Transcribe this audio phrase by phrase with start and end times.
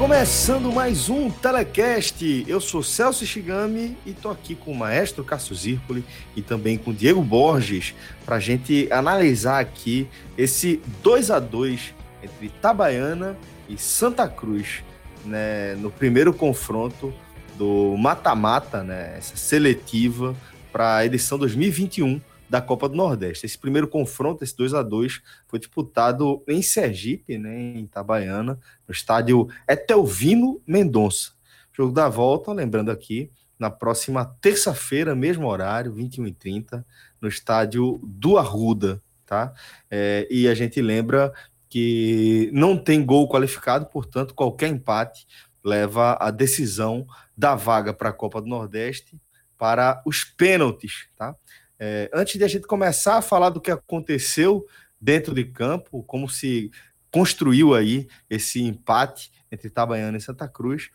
[0.00, 5.54] Começando mais um Telecast, eu sou Celso Shigami e tô aqui com o maestro Cássio
[5.54, 6.02] Zirpoli
[6.34, 11.94] e também com o Diego Borges para a gente analisar aqui esse 2 a 2
[12.22, 13.36] entre Itabaiana
[13.68, 14.82] e Santa Cruz,
[15.22, 17.12] né, no primeiro confronto
[17.58, 20.34] do mata-mata, né, essa seletiva
[20.72, 22.18] para a edição 2021
[22.50, 23.46] da Copa do Nordeste.
[23.46, 28.92] Esse primeiro confronto, esse 2 a 2 foi disputado em Sergipe, né, em Itabaiana, no
[28.92, 31.30] estádio Etelvino Mendonça.
[31.72, 36.84] Jogo da volta, lembrando aqui, na próxima terça-feira, mesmo horário, 21h30,
[37.20, 39.52] no estádio do Arruda, tá?
[39.88, 41.32] É, e a gente lembra
[41.68, 45.24] que não tem gol qualificado, portanto, qualquer empate
[45.62, 49.20] leva a decisão da vaga para a Copa do Nordeste
[49.56, 51.36] para os pênaltis, tá?
[51.82, 54.66] É, antes de a gente começar a falar do que aconteceu
[55.00, 56.70] dentro de campo, como se
[57.10, 60.90] construiu aí esse empate entre Itabaiana e Santa Cruz,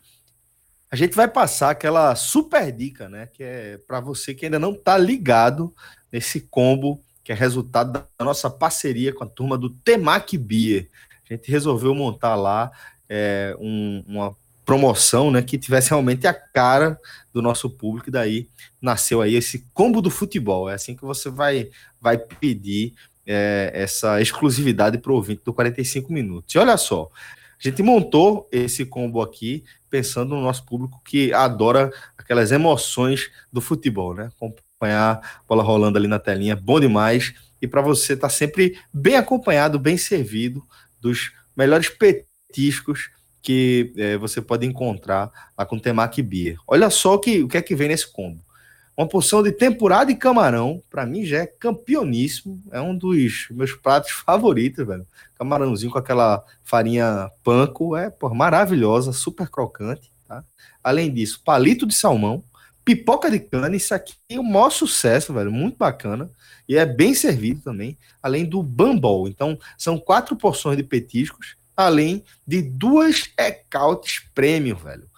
[0.88, 3.26] a gente vai passar aquela super dica, né?
[3.26, 5.74] Que é para você que ainda não está ligado
[6.12, 10.88] nesse combo que é resultado da nossa parceria com a turma do Temac Beer.
[11.28, 12.70] A gente resolveu montar lá
[13.08, 17.00] é, um, uma promoção, né, que tivesse realmente a cara
[17.32, 18.48] do nosso público, daí
[18.82, 20.68] nasceu aí esse combo do futebol.
[20.68, 21.70] É assim que você vai,
[22.00, 22.92] vai pedir
[23.24, 26.52] é, essa exclusividade para o ouvinte do 45 minutos.
[26.52, 31.92] E olha só, a gente montou esse combo aqui pensando no nosso público que adora
[32.18, 34.30] aquelas emoções do futebol, né?
[34.36, 37.32] Acompanhar a bola rolando ali na telinha, é bom demais.
[37.62, 40.62] E para você estar tá sempre bem acompanhado, bem servido
[41.00, 43.10] dos melhores petiscos
[43.46, 46.58] que é, você pode encontrar lá com Temaki Beer.
[46.66, 48.40] Olha só o que, o que é que vem nesse combo.
[48.96, 53.72] Uma porção de temporada e camarão, para mim já é campeoníssimo, é um dos meus
[53.72, 55.06] pratos favoritos, velho.
[55.38, 60.42] Camarãozinho com aquela farinha panko, é maravilhosa, super crocante, tá?
[60.82, 62.42] Além disso, palito de salmão,
[62.84, 66.28] pipoca de cana, isso aqui é o maior sucesso, velho, muito bacana.
[66.68, 69.28] E é bem servido também, além do bambol.
[69.28, 75.08] Então, são quatro porções de petiscos além de duas ecautes premium, velho.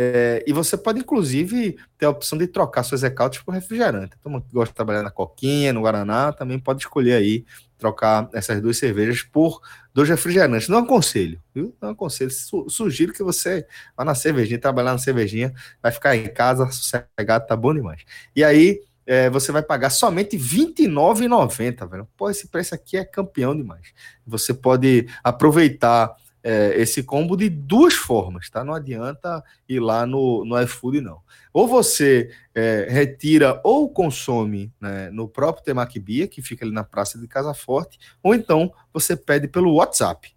[0.00, 4.16] É, e você pode, inclusive, ter a opção de trocar suas ecautes por refrigerante.
[4.24, 7.44] Mundo que gosta de trabalhar na Coquinha, no Guaraná, também pode escolher aí
[7.76, 9.60] trocar essas duas cervejas por
[9.92, 10.68] dois refrigerantes.
[10.68, 11.74] Não aconselho, viu?
[11.82, 12.30] Não aconselho.
[12.68, 13.66] Sugiro que você
[13.96, 15.52] vá na cervejinha, trabalhar na cervejinha,
[15.82, 18.02] vai ficar em casa sossegado, tá bom demais.
[18.36, 22.06] E aí, é, você vai pagar somente R$ 29,90, velho.
[22.14, 23.94] Pô, esse preço aqui é campeão demais.
[24.26, 28.62] Você pode aproveitar é, esse combo de duas formas, tá?
[28.62, 31.22] Não adianta ir lá no, no iFood, não.
[31.54, 36.84] Ou você é, retira ou consome né, no próprio Temac Bia, que fica ali na
[36.84, 40.36] Praça de Casa Forte, ou então você pede pelo WhatsApp.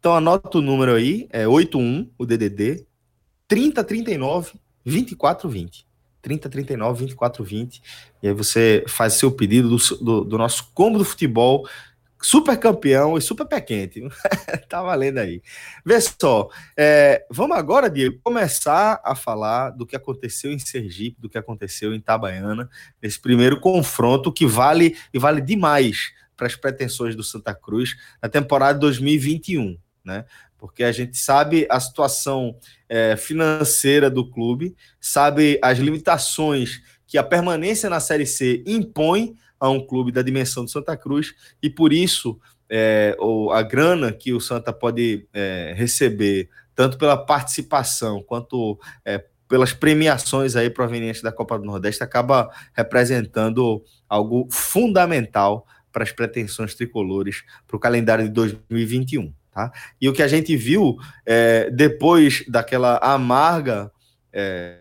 [0.00, 2.84] Então anota o número aí, é 81, o DDD,
[3.46, 4.54] 3039
[4.84, 5.93] 2420.
[6.24, 7.82] 30, 39, 24, 20.
[8.22, 11.68] E aí você faz seu pedido do, do, do nosso combo do futebol
[12.22, 14.02] super campeão e super pé quente.
[14.66, 15.42] tá valendo aí.
[15.84, 21.28] Vê só, é, vamos agora, Diego, começar a falar do que aconteceu em Sergipe, do
[21.28, 22.70] que aconteceu em Itabaiana,
[23.02, 28.28] nesse primeiro confronto que vale e vale demais para as pretensões do Santa Cruz na
[28.30, 30.24] temporada 2021, né?
[30.64, 32.56] Porque a gente sabe a situação
[32.88, 39.68] é, financeira do clube, sabe as limitações que a permanência na Série C impõe a
[39.68, 44.32] um clube da dimensão do Santa Cruz, e por isso é, ou a grana que
[44.32, 51.30] o Santa pode é, receber, tanto pela participação quanto é, pelas premiações aí provenientes da
[51.30, 58.30] Copa do Nordeste, acaba representando algo fundamental para as pretensões tricolores para o calendário de
[58.30, 59.30] 2021.
[59.54, 59.70] Tá?
[60.00, 63.90] E o que a gente viu é, depois daquela amarga
[64.32, 64.80] é,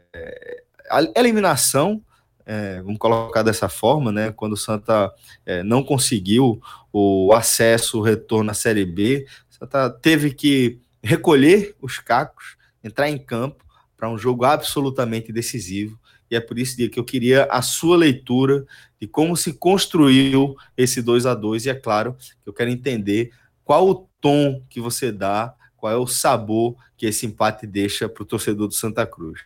[1.15, 2.01] eliminação
[2.45, 4.31] é, vamos colocar dessa forma, né?
[4.31, 5.09] Quando o Santa
[5.45, 6.61] é, não conseguiu
[6.91, 13.17] o acesso, o retorno à Série B, Santa teve que recolher os cacos, entrar em
[13.17, 13.63] campo
[13.95, 15.97] para um jogo absolutamente decisivo.
[16.29, 18.65] E é por isso que eu queria a sua leitura
[18.99, 23.31] de como se construiu esse 2 a 2 E é claro que eu quero entender
[23.63, 28.23] qual o tom que você dá, qual é o sabor que esse empate deixa para
[28.23, 29.41] o torcedor do Santa Cruz.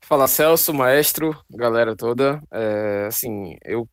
[0.00, 2.40] Fala Celso, maestro, galera toda.
[2.52, 3.88] É, assim, eu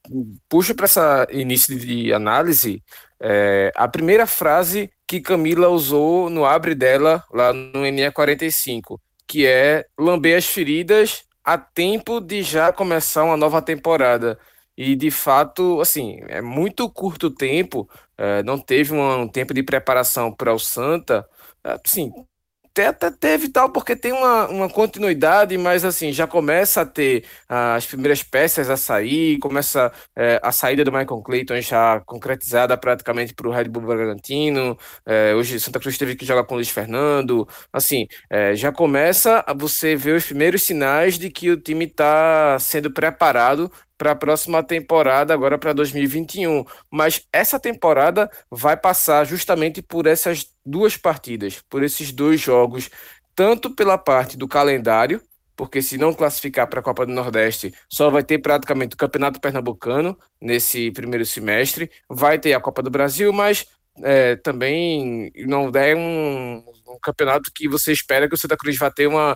[0.47, 2.83] puxo para essa início de análise
[3.25, 9.85] é, a primeira frase que Camila usou no abre dela lá no NE45, que é
[9.97, 14.37] lamber as feridas a tempo de já começar uma nova temporada.
[14.77, 17.87] E de fato, assim, é muito curto tempo,
[18.17, 21.27] é, não teve um, tempo de preparação para o Santa.
[21.63, 22.11] Assim,
[22.75, 27.23] até, até teve tal, porque tem uma, uma continuidade, mas assim, já começa a ter
[27.47, 32.75] ah, as primeiras peças a sair, começa é, a saída do Michael Clayton já concretizada
[32.75, 34.75] praticamente para o Red Bull Bragantino.
[35.37, 37.47] Hoje Santa Cruz teve que jogar com o Luiz Fernando.
[37.71, 38.07] Assim,
[38.55, 43.71] já começa a você ver os primeiros sinais de que o time está sendo preparado
[43.97, 46.65] para a próxima temporada, agora para 2021.
[46.91, 52.89] Mas essa temporada vai passar justamente por essas duas partidas, por esses dois jogos,
[53.35, 55.21] tanto pela parte do calendário,
[55.55, 59.39] porque se não classificar para a Copa do Nordeste, só vai ter praticamente o Campeonato
[59.39, 63.65] Pernambucano nesse primeiro semestre, vai ter a Copa do Brasil, mas
[64.01, 68.89] é, também não é um, um, campeonato que você espera que o Santa Cruz vá
[68.89, 69.35] ter uma,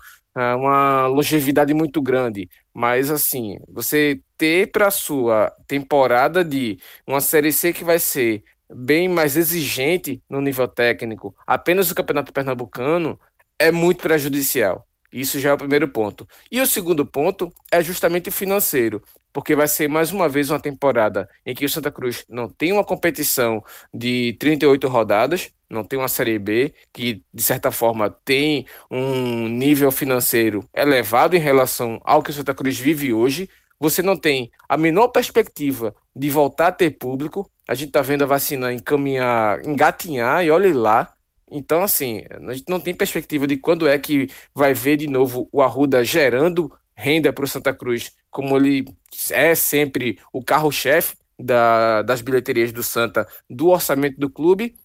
[0.55, 2.49] uma longevidade muito grande.
[2.73, 8.43] Mas assim, você ter para sua temporada de uma Série C que vai ser
[8.73, 13.19] bem mais exigente no nível técnico, apenas o Campeonato Pernambucano,
[13.57, 14.85] é muito prejudicial.
[15.11, 16.27] Isso já é o primeiro ponto.
[16.51, 19.01] E o segundo ponto é justamente financeiro,
[19.31, 22.73] porque vai ser mais uma vez uma temporada em que o Santa Cruz não tem
[22.73, 23.63] uma competição
[23.93, 29.91] de 38 rodadas, não tem uma Série B, que de certa forma tem um nível
[29.91, 33.49] financeiro elevado em relação ao que o Santa Cruz vive hoje.
[33.79, 37.49] Você não tem a menor perspectiva de voltar a ter público.
[37.67, 41.13] A gente está vendo a vacina encaminhar, engatinhar, e olhe lá.
[41.49, 45.47] Então, assim, a gente não tem perspectiva de quando é que vai ver de novo
[45.51, 48.85] o Arruda gerando renda para o Santa Cruz, como ele
[49.29, 54.75] é sempre o carro-chefe da, das bilheterias do Santa, do orçamento do clube,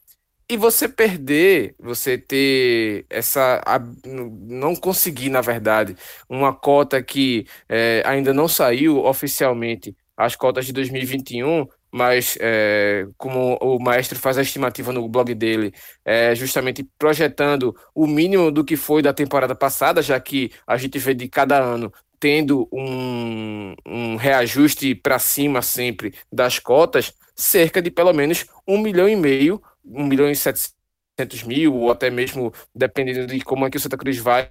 [0.53, 3.63] e você perder, você ter essa.
[4.05, 5.97] não conseguir, na verdade,
[6.29, 13.57] uma cota que é, ainda não saiu oficialmente, as cotas de 2021, mas é, como
[13.63, 15.73] o maestro faz a estimativa no blog dele,
[16.05, 20.99] é, justamente projetando o mínimo do que foi da temporada passada, já que a gente
[20.99, 21.91] vê de cada ano
[22.21, 29.09] tendo um, um reajuste para cima sempre das cotas, cerca de pelo menos um milhão
[29.09, 33.77] e meio 1 milhão e 700 mil, ou até mesmo dependendo de como é que
[33.77, 34.51] o Santa Cruz vai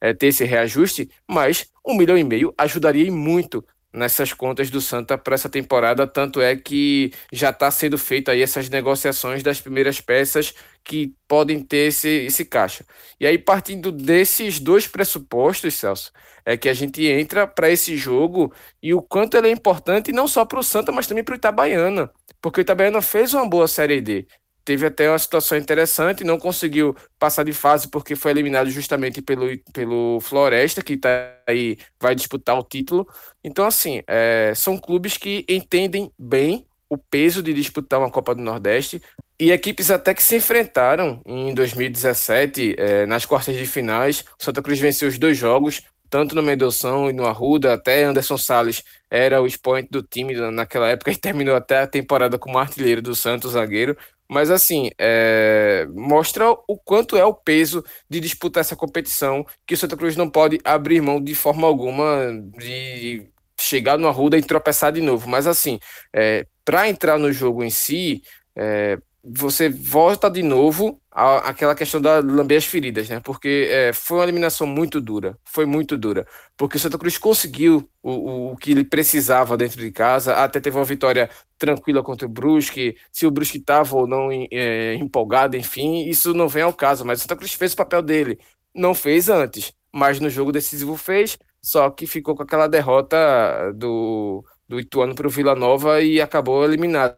[0.00, 5.18] é, ter esse reajuste, mas 1 milhão e meio ajudaria muito nessas contas do Santa
[5.18, 10.00] para essa temporada, tanto é que já está sendo feita aí essas negociações das primeiras
[10.00, 12.84] peças que podem ter esse, esse caixa.
[13.20, 16.10] E aí, partindo desses dois pressupostos, Celso,
[16.44, 18.52] é que a gente entra para esse jogo
[18.82, 21.36] e o quanto ele é importante não só para o Santa, mas também para o
[21.36, 22.10] Itabaiana,
[22.40, 24.26] porque o Itabaiana fez uma boa Série D
[24.64, 29.46] teve até uma situação interessante, não conseguiu passar de fase porque foi eliminado justamente pelo,
[29.72, 33.06] pelo Floresta, que tá aí, vai disputar o título.
[33.42, 38.42] Então, assim, é, são clubes que entendem bem o peso de disputar uma Copa do
[38.42, 39.00] Nordeste
[39.40, 44.24] e equipes até que se enfrentaram em 2017 é, nas quartas de finais.
[44.38, 48.36] O Santa Cruz venceu os dois jogos, tanto no Mendonção e no Arruda, até Anderson
[48.36, 53.00] Salles era o expoente do time naquela época e terminou até a temporada como artilheiro
[53.00, 53.96] do Santos, zagueiro.
[54.30, 55.86] Mas assim, é...
[55.92, 60.30] mostra o quanto é o peso de disputar essa competição, que o Santa Cruz não
[60.30, 63.28] pode abrir mão de forma alguma de
[63.60, 65.28] chegar no Arruda e tropeçar de novo.
[65.28, 65.78] Mas assim,
[66.14, 66.46] é...
[66.64, 68.22] para entrar no jogo em si,
[68.56, 73.20] é você volta de novo àquela questão da lamber as feridas, né?
[73.20, 76.26] Porque é, foi uma eliminação muito dura, foi muito dura.
[76.56, 80.58] Porque o Santa Cruz conseguiu o, o, o, que ele precisava dentro de casa, até
[80.60, 85.56] teve uma vitória tranquila contra o Brusque, se o Brusque estava ou não é, empolgado,
[85.56, 88.40] enfim, isso não vem ao caso, mas o Santa Cruz fez o papel dele,
[88.74, 94.44] não fez antes, mas no jogo decisivo fez, só que ficou com aquela derrota do,
[94.68, 97.16] do Ituano para o Vila Nova e acabou eliminado.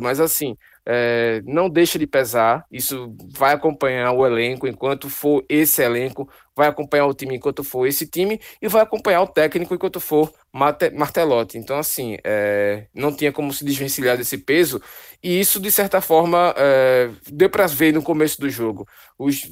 [0.00, 0.56] Mas assim,
[0.86, 6.68] é, não deixa de pesar, isso vai acompanhar o elenco enquanto for esse elenco, vai
[6.68, 11.58] acompanhar o time enquanto for esse time e vai acompanhar o técnico enquanto for Martelotti.
[11.58, 14.80] Então, assim, é, não tinha como se desvencilhar desse peso
[15.22, 18.86] e isso, de certa forma, é, deu para ver no começo do jogo.
[19.18, 19.42] Os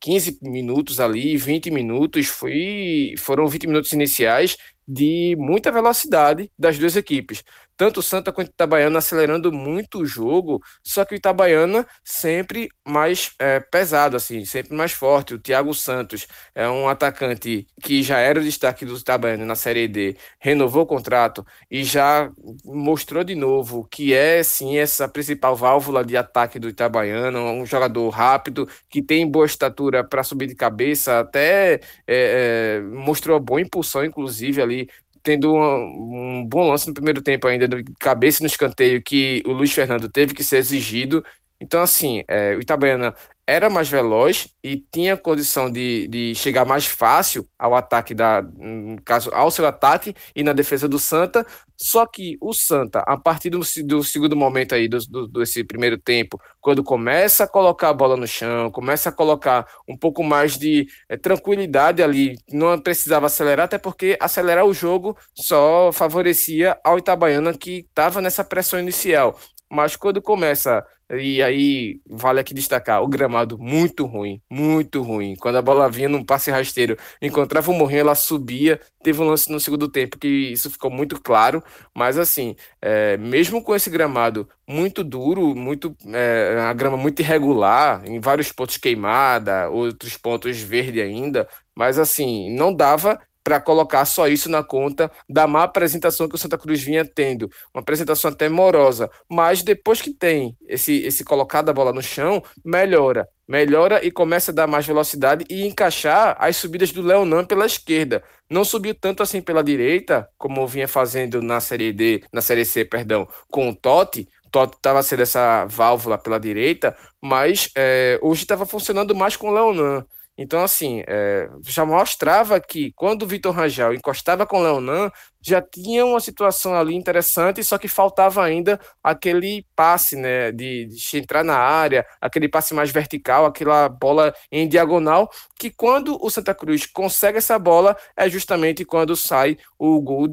[0.00, 4.56] 15 minutos ali, 20 minutos, foi, foram 20 minutos iniciais
[4.86, 7.44] de muita velocidade das duas equipes
[7.80, 13.32] tanto Santa quanto o Itabaiana acelerando muito o jogo, só que o Itabaiana sempre mais
[13.38, 15.32] é, pesado, assim, sempre mais forte.
[15.32, 19.88] O Thiago Santos é um atacante que já era o destaque do Itabaiana na Série
[19.88, 22.30] D, renovou o contrato e já
[22.66, 28.10] mostrou de novo que é, sim, essa principal válvula de ataque do Itabaiana, um jogador
[28.10, 34.04] rápido, que tem boa estatura para subir de cabeça, até é, é, mostrou boa impulsão,
[34.04, 34.90] inclusive, ali
[35.22, 39.52] tendo um, um bom lance no primeiro tempo ainda, de cabeça no escanteio, que o
[39.52, 41.24] Luiz Fernando teve que ser exigido.
[41.60, 43.14] Então, assim, é, o Itabaiana
[43.50, 49.02] era mais veloz e tinha condição de, de chegar mais fácil ao ataque da, no
[49.02, 51.44] caso, ao seu ataque e na defesa do Santa.
[51.76, 55.98] Só que o Santa, a partir do, do segundo momento aí, do, do, desse primeiro
[55.98, 60.56] tempo, quando começa a colocar a bola no chão, começa a colocar um pouco mais
[60.56, 66.98] de é, tranquilidade ali, não precisava acelerar, até porque acelerar o jogo só favorecia ao
[66.98, 69.36] Itabaiana que estava nessa pressão inicial.
[69.70, 75.34] Mas quando começa e aí, vale aqui destacar, o gramado muito ruim, muito ruim.
[75.34, 78.80] Quando a bola vinha num passe rasteiro, encontrava o morrinho, ela subia.
[79.02, 81.64] Teve um lance no segundo tempo que isso ficou muito claro.
[81.92, 88.02] Mas assim, é, mesmo com esse gramado muito duro, muito é, a grama muito irregular,
[88.06, 94.28] em vários pontos queimada, outros pontos verde ainda, mas assim, não dava para colocar só
[94.28, 97.50] isso na conta da má apresentação que o Santa Cruz vinha tendo.
[97.74, 99.10] Uma apresentação até morosa.
[99.28, 103.28] Mas depois que tem esse, esse colocar da bola no chão, melhora.
[103.48, 108.22] Melhora e começa a dar mais velocidade e encaixar as subidas do Leonan pela esquerda.
[108.48, 112.84] Não subiu tanto assim pela direita, como vinha fazendo na Série D, na Série C,
[112.84, 114.28] perdão, com o Totti.
[114.50, 119.52] Totti estava sendo essa válvula pela direita, mas é, hoje estava funcionando mais com o
[119.52, 120.04] Leonan.
[120.38, 125.10] Então, assim, é, já mostrava que quando o Vitor Rangel encostava com o Leonan,
[125.42, 131.18] já tinha uma situação ali interessante, só que faltava ainda aquele passe, né, de, de
[131.18, 136.54] entrar na área, aquele passe mais vertical, aquela bola em diagonal, que quando o Santa
[136.54, 140.28] Cruz consegue essa bola, é justamente quando sai o gol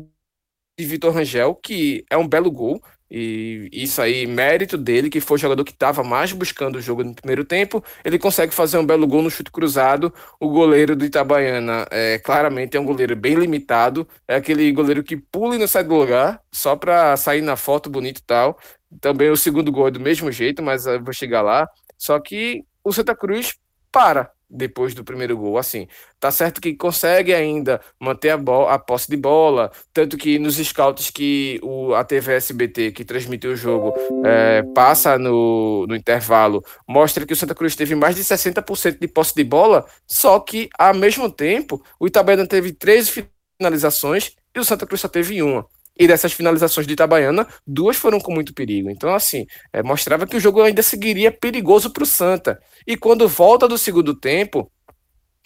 [0.80, 5.36] de Vitor Rangel, que é um belo gol, e isso aí, mérito dele, que foi
[5.36, 7.84] o jogador que estava mais buscando o jogo no primeiro tempo.
[8.04, 10.14] Ele consegue fazer um belo gol no chute cruzado.
[10.40, 14.08] O goleiro do Itabaiana é, claramente é um goleiro bem limitado.
[14.28, 17.90] É aquele goleiro que pula e não sai do lugar, só para sair na foto
[17.90, 18.60] bonito e tal.
[19.02, 21.68] Também o segundo gol é do mesmo jeito, mas eu vou chegar lá.
[21.98, 23.56] Só que o Santa Cruz
[23.92, 25.58] para depois do primeiro gol.
[25.58, 25.88] Assim,
[26.20, 30.56] tá certo que consegue ainda manter a, bola, a posse de bola, tanto que nos
[30.56, 33.94] scouts que o, a TV SBT, que transmitiu o jogo,
[34.26, 39.08] é, passa no, no intervalo, mostra que o Santa Cruz teve mais de 60% de
[39.08, 43.10] posse de bola, só que, ao mesmo tempo, o Itabaiana teve três
[43.60, 45.66] finalizações e o Santa Cruz só teve uma.
[46.00, 48.90] E dessas finalizações de Itabaiana, duas foram com muito perigo.
[48.90, 52.60] Então, assim, é, mostrava que o jogo ainda seguiria perigoso para o Santa.
[52.86, 54.72] E quando volta do segundo tempo,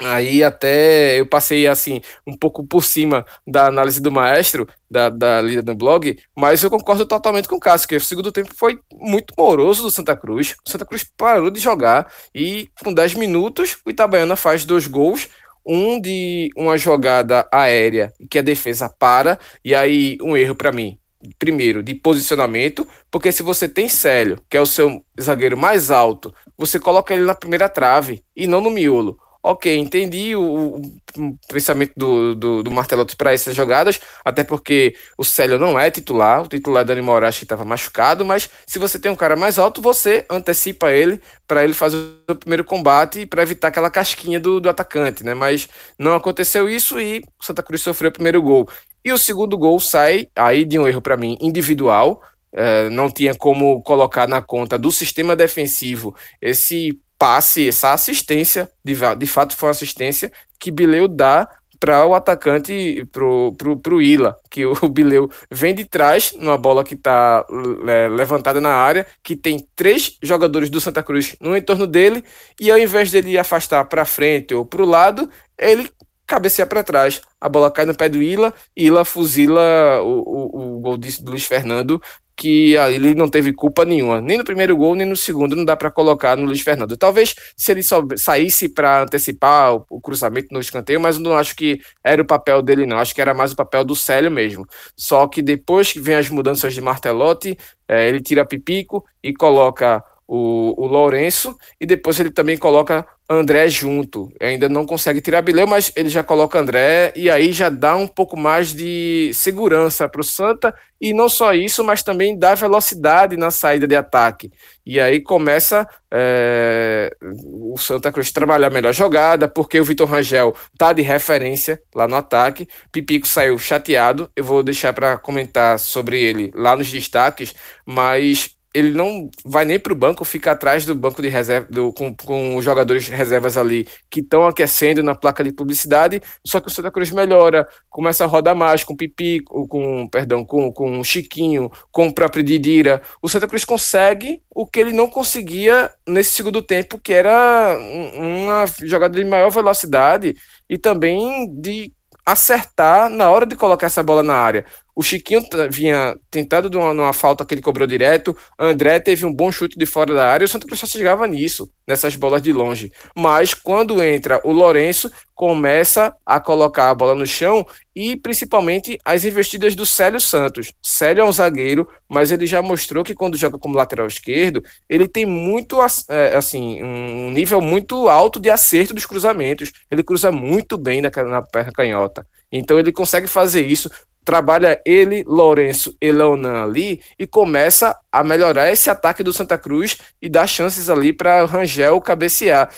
[0.04, 5.40] Aí até eu passei assim um pouco por cima da análise do maestro, da, da
[5.42, 8.80] lida do blog, mas eu concordo totalmente com o Cássio, que o segundo tempo foi
[8.92, 10.56] muito moroso do Santa Cruz.
[10.66, 15.30] O Santa Cruz parou de jogar e com 10 minutos o Itabaiana faz dois gols
[15.66, 20.98] um de uma jogada aérea que a defesa para, e aí um erro para mim.
[21.38, 26.34] Primeiro, de posicionamento, porque se você tem Célio, que é o seu zagueiro mais alto,
[26.58, 29.20] você coloca ele na primeira trave e não no miolo.
[29.44, 30.76] Ok, entendi o,
[31.18, 35.90] o pensamento do, do, do Martelotti para essas jogadas, até porque o Célio não é
[35.90, 39.58] titular, o titular Dani Moraes que estava machucado, mas se você tem um cara mais
[39.58, 41.98] alto, você antecipa ele para ele fazer
[42.30, 45.34] o primeiro combate para evitar aquela casquinha do, do atacante, né?
[45.34, 45.68] Mas
[45.98, 48.70] não aconteceu isso e o Santa Cruz sofreu o primeiro gol.
[49.04, 52.22] E o segundo gol sai aí de um erro para mim individual,
[52.54, 58.96] é, não tinha como colocar na conta do sistema defensivo esse passe, essa assistência, de,
[59.16, 61.48] de fato foi uma assistência que Bileu dá
[61.80, 66.84] para o atacante, pro, pro, pro Ila, que o Bileu vem de trás, numa bola
[66.84, 67.46] que está
[67.88, 72.24] é, levantada na área, que tem três jogadores do Santa Cruz no entorno dele,
[72.60, 75.92] e ao invés dele afastar para frente ou para o lado, ele
[76.26, 77.22] cabeceia para trás.
[77.40, 81.44] A bola cai no pé do Ila, Ila fuzila o, o, o gol de Luiz
[81.44, 82.02] Fernando
[82.36, 85.76] que ele não teve culpa nenhuma, nem no primeiro gol, nem no segundo, não dá
[85.76, 86.98] para colocar no Luiz Fernando.
[86.98, 91.80] Talvez se ele só saísse para antecipar o, cruzamento no escanteio, mas não acho que
[92.04, 92.98] era o papel dele, não.
[92.98, 94.66] Acho que era mais o papel do Célio mesmo.
[94.96, 97.58] Só que depois que vem as mudanças de Martelotti,
[97.88, 103.68] é, ele tira Pipico e coloca o, o Lourenço, e depois ele também coloca André
[103.68, 104.32] junto.
[104.40, 108.08] Ainda não consegue tirar Bileu, mas ele já coloca André, e aí já dá um
[108.08, 113.36] pouco mais de segurança para o Santa, e não só isso, mas também dá velocidade
[113.36, 114.50] na saída de ataque.
[114.86, 120.94] E aí começa é, o Santa Cruz trabalhar melhor jogada, porque o Vitor Rangel tá
[120.94, 122.70] de referência lá no ataque.
[122.90, 127.54] Pipico saiu chateado, eu vou deixar para comentar sobre ele lá nos destaques,
[127.86, 131.92] mas ele não vai nem para o banco, fica atrás do banco de reserva, do,
[131.92, 136.68] com, com os jogadores reservas ali que estão aquecendo na placa de publicidade, só que
[136.68, 141.70] o Santa Cruz melhora, começa a rodar mais com Pipi, com, perdão, com, com Chiquinho,
[141.92, 143.02] com o próprio Didira.
[143.22, 147.78] O Santa Cruz consegue o que ele não conseguia nesse segundo tempo, que era
[148.16, 150.36] uma jogada de maior velocidade
[150.70, 151.94] e também de
[152.26, 154.66] acertar na hora de colocar essa bola na área.
[155.02, 155.42] O Chiquinho
[155.72, 158.38] vinha tentado numa, numa, falta que ele cobrou direto.
[158.58, 160.46] André teve um bom chute de fora da área.
[160.46, 162.92] O Santa Cruz só chegava nisso, nessas bolas de longe.
[163.16, 167.66] Mas quando entra o Lourenço, começa a colocar a bola no chão
[167.96, 170.72] e principalmente as investidas do Célio Santos.
[170.84, 175.08] Célio é um zagueiro, mas ele já mostrou que quando joga como lateral esquerdo, ele
[175.08, 175.80] tem muito,
[176.10, 179.72] é, assim, um nível muito alto de acerto dos cruzamentos.
[179.90, 182.24] Ele cruza muito bem na, na perna canhota.
[182.52, 183.90] Então ele consegue fazer isso
[184.24, 189.98] trabalha ele, Lourenço e Leonan ali e começa a melhorar esse ataque do Santa Cruz
[190.22, 192.70] e dar chances ali para Rangel cabecear.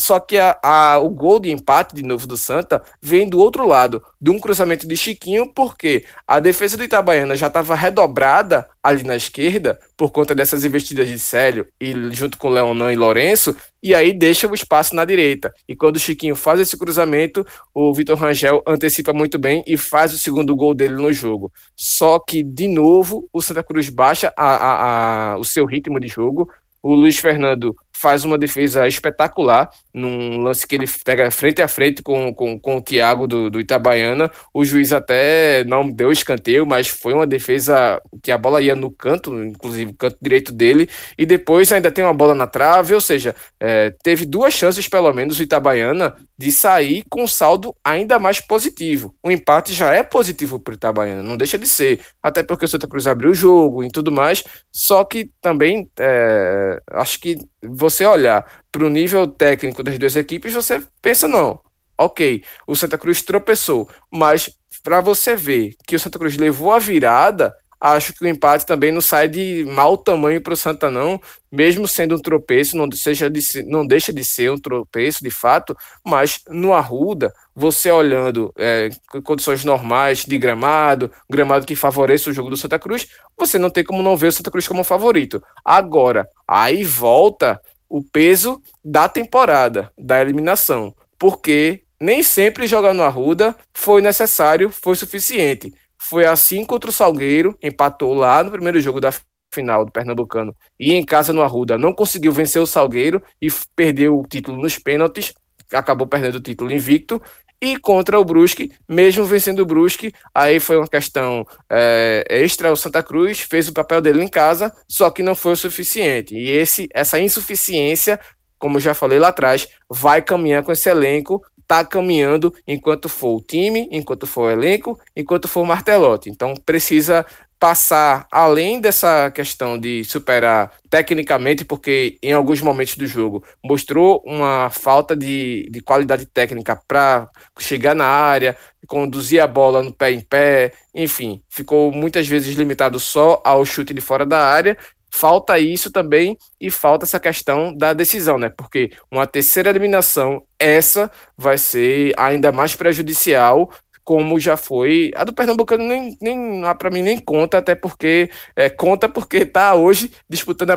[0.00, 3.66] Só que a, a, o gol de empate de novo do Santa vem do outro
[3.66, 9.04] lado, de um cruzamento de Chiquinho, porque a defesa do Itabaiana já estava redobrada ali
[9.04, 13.94] na esquerda, por conta dessas investidas de Célio, e junto com Leonan e Lourenço, e
[13.94, 15.52] aí deixa o espaço na direita.
[15.68, 20.14] E quando o Chiquinho faz esse cruzamento, o Vitor Rangel antecipa muito bem e faz
[20.14, 21.52] o segundo gol dele no jogo.
[21.76, 26.50] Só que, de novo, o Santa Cruz baixa a, a, o seu ritmo de jogo,
[26.82, 32.02] o Luiz Fernando faz uma defesa espetacular num lance que ele pega frente a frente
[32.02, 34.30] com, com, com o Thiago do, do Itabaiana.
[34.52, 38.90] O juiz até não deu escanteio, mas foi uma defesa que a bola ia no
[38.90, 43.34] canto, inclusive canto direito dele, e depois ainda tem uma bola na trave, ou seja,
[43.58, 49.14] é, teve duas chances pelo menos o Itabaiana de sair com saldo ainda mais positivo.
[49.22, 52.68] O empate já é positivo para o Itabaiana, não deixa de ser, até porque o
[52.68, 58.06] Santa Cruz abriu o jogo e tudo mais, só que também é, acho que você
[58.06, 61.60] olhar para o nível técnico das duas equipes, você pensa, não,
[61.98, 64.50] ok, o Santa Cruz tropeçou, mas
[64.82, 68.92] para você ver que o Santa Cruz levou a virada, acho que o empate também
[68.92, 73.28] não sai de mau tamanho para o Santa, não, mesmo sendo um tropeço, não, seja
[73.30, 78.90] de, não deixa de ser um tropeço de fato, mas no Arruda, você olhando é,
[79.24, 83.82] condições normais de gramado, gramado que favoreça o jogo do Santa Cruz, você não tem
[83.82, 85.42] como não ver o Santa Cruz como favorito.
[85.64, 93.54] Agora, aí volta o peso da temporada, da eliminação, porque nem sempre jogar no Arruda
[93.74, 95.74] foi necessário, foi suficiente.
[95.98, 99.12] Foi assim contra o Salgueiro, empatou lá no primeiro jogo da
[99.52, 104.18] final do Pernambucano e em casa no Arruda não conseguiu vencer o Salgueiro e perdeu
[104.18, 105.34] o título nos pênaltis,
[105.72, 107.20] acabou perdendo o título invicto
[107.60, 112.72] e contra o Brusque, mesmo vencendo o Brusque, aí foi uma questão é, extra.
[112.72, 116.34] O Santa Cruz fez o papel dele em casa, só que não foi o suficiente.
[116.34, 118.18] E esse, essa insuficiência,
[118.58, 123.40] como já falei lá atrás, vai caminhar com esse elenco, tá caminhando enquanto for o
[123.40, 126.28] time, enquanto for o elenco, enquanto for o martelote.
[126.28, 127.24] Então precisa
[127.60, 134.68] passar além dessa questão de superar tecnicamente, porque em alguns momentos do jogo mostrou uma
[134.70, 137.30] falta de, de qualidade técnica para
[137.60, 138.56] chegar na área,
[138.88, 143.94] conduzir a bola no pé em pé, enfim, ficou muitas vezes limitado só ao chute
[143.94, 144.76] de fora da área.
[145.12, 148.48] Falta isso também e falta essa questão da decisão, né?
[148.48, 153.70] Porque uma terceira eliminação, essa vai ser ainda mais prejudicial
[154.10, 155.12] como já foi.
[155.14, 159.74] A do Pernambucano nem, nem para mim nem conta, até porque é, conta porque está
[159.74, 160.72] hoje disputando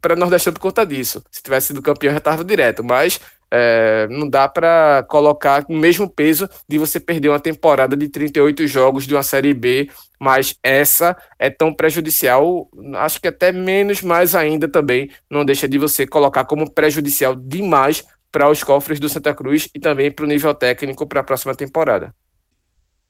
[0.00, 1.22] para Nordestino por conta disso.
[1.30, 3.20] Se tivesse sido campeão, já estava direto, mas
[3.54, 8.66] é, não dá para colocar o mesmo peso de você perder uma temporada de 38
[8.66, 14.34] jogos de uma Série B, mas essa é tão prejudicial, acho que até menos mais
[14.34, 19.34] ainda também, não deixa de você colocar como prejudicial demais para os cofres do Santa
[19.34, 22.14] Cruz e também para o nível técnico para a próxima temporada.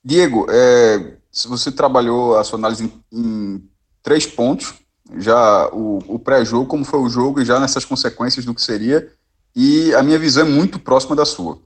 [0.05, 3.69] Diego, é, se você trabalhou a sua análise em, em
[4.03, 4.75] três pontos,
[5.19, 9.09] já o, o pré-jogo, como foi o jogo e já nessas consequências do que seria,
[9.55, 11.61] e a minha visão é muito próxima da sua.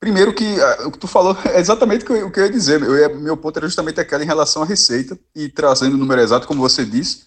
[0.00, 2.82] Primeiro que o que tu falou é exatamente o que eu, ia dizer.
[2.82, 6.46] Eu meu ponto era justamente aquela em relação à receita e trazendo o número exato,
[6.46, 7.24] como você disse,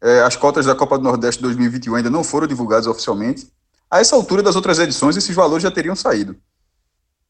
[0.00, 3.50] é, as cotas da Copa do Nordeste 2021 ainda não foram divulgadas oficialmente.
[3.90, 6.36] A essa altura das outras edições, esses valores já teriam saído.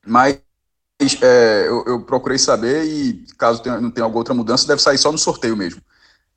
[0.05, 0.41] Mas
[1.23, 4.99] é, eu, eu, procurei saber e caso tenha, não tenha alguma outra mudança, deve sair
[4.99, 5.81] só no sorteio mesmo,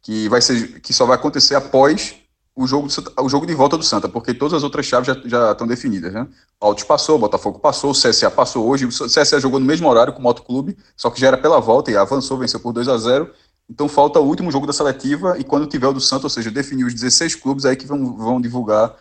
[0.04, 2.21] que vai ser que só vai acontecer após
[2.56, 2.88] o jogo,
[3.20, 6.14] o jogo de volta do Santa, porque todas as outras chaves já, já estão definidas,
[6.14, 6.28] né?
[6.60, 9.88] O Altos passou, o Botafogo passou, o CSA passou hoje, o CSA jogou no mesmo
[9.90, 12.74] horário com o Moto Clube, só que já era pela volta e avançou, venceu por
[12.74, 13.32] 2 a 0
[13.72, 16.52] então falta o último jogo da seletiva e quando tiver o do Santa, ou seja,
[16.52, 18.94] definir os 16 clubes aí que vão, vão divulgar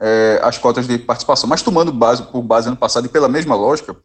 [0.00, 1.48] é, as cotas de participação.
[1.48, 3.96] Mas tomando base por base ano passado e pela mesma lógica,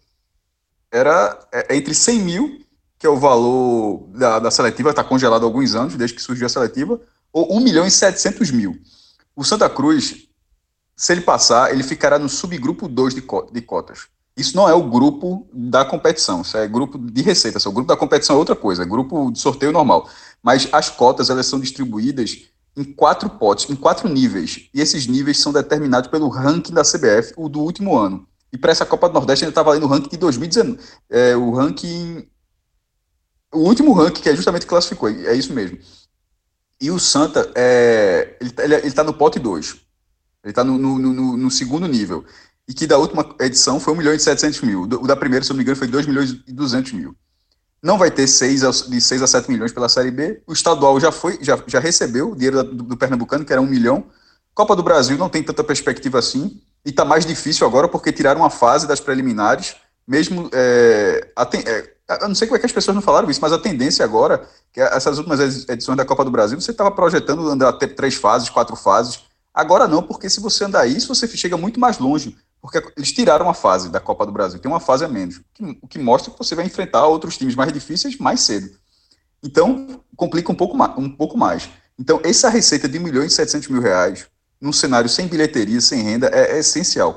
[0.91, 2.61] era é, entre 100 mil,
[2.99, 6.45] que é o valor da, da seletiva, está congelado há alguns anos, desde que surgiu
[6.45, 8.77] a seletiva, ou 1 milhão e 700 mil.
[9.35, 10.27] O Santa Cruz,
[10.95, 14.07] se ele passar, ele ficará no subgrupo 2 de, de cotas.
[14.35, 17.57] Isso não é o grupo da competição, isso é grupo de receita.
[17.67, 20.09] O grupo da competição é outra coisa, é grupo de sorteio normal.
[20.41, 24.69] Mas as cotas elas são distribuídas em quatro potes, em quatro níveis.
[24.73, 28.25] E esses níveis são determinados pelo ranking da CBF, o do último ano.
[28.51, 30.79] E para essa Copa do Nordeste ainda está valendo o ranking de 2019.
[31.09, 32.27] É, o ranking.
[33.53, 35.77] O último ranking que é justamente classificou, é isso mesmo.
[36.81, 38.49] E o Santa, é, ele
[38.87, 39.75] está tá no pote 2.
[40.43, 42.25] Ele está no, no, no, no, segundo nível.
[42.67, 44.81] E que da última edição foi 1 milhão e 700 mil.
[44.81, 47.15] O da primeira, se não me engano, foi 2 milhões e 200 mil.
[47.83, 50.41] Não vai ter 6 de 6 a 7 milhões pela Série B.
[50.47, 53.65] O estadual já foi, já, já recebeu o dinheiro do, do Pernambucano, que era 1
[53.67, 54.05] milhão.
[54.55, 56.59] Copa do Brasil não tem tanta perspectiva assim.
[56.83, 59.75] E está mais difícil agora porque tiraram uma fase das preliminares.
[60.07, 60.49] Mesmo.
[60.51, 63.53] É, a, é, eu não sei como é que as pessoas não falaram isso, mas
[63.53, 67.69] a tendência agora, que essas últimas edições da Copa do Brasil, você estava projetando andar
[67.69, 69.21] até três fases, quatro fases.
[69.53, 72.35] Agora não, porque se você andar isso, você chega muito mais longe.
[72.61, 75.41] Porque eles tiraram uma fase da Copa do Brasil, tem uma fase a menos.
[75.81, 78.69] O que mostra que você vai enfrentar outros times mais difíceis mais cedo.
[79.43, 80.95] Então, complica um pouco mais.
[80.97, 81.69] Um pouco mais.
[81.97, 84.27] Então, essa receita de 1 milhão e 700 mil reais,
[84.59, 87.13] num cenário sem bilheteria, sem renda, é, é essencial.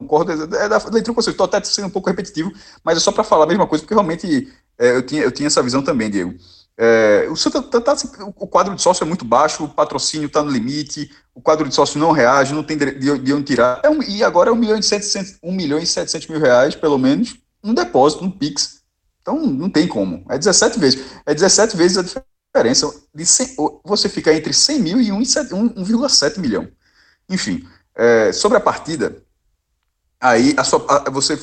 [0.00, 1.30] Concordo, é da leitura com você.
[1.30, 2.50] Estou até sendo um pouco repetitivo,
[2.82, 5.46] mas é só para falar a mesma coisa, porque realmente é, eu, tinha, eu tinha
[5.46, 6.34] essa visão também, Diego.
[6.78, 7.94] É, o, Santa, tá, tá,
[8.36, 11.74] o quadro de sócio é muito baixo, o patrocínio está no limite, o quadro de
[11.74, 13.82] sócio não reage, não tem de, de onde tirar.
[13.84, 16.74] É um, e agora é 1 milhão, e 700, 1 milhão e 700 mil reais,
[16.74, 18.80] pelo menos, um depósito, um PIX.
[19.20, 20.24] Então não tem como.
[20.30, 21.04] É 17 vezes.
[21.26, 22.90] É 17 vezes a diferença.
[23.14, 26.66] De 100, você fica entre 100 mil e 1,7 milhão.
[27.28, 29.22] Enfim, é, sobre a partida,
[30.20, 31.38] aí a sua, a, você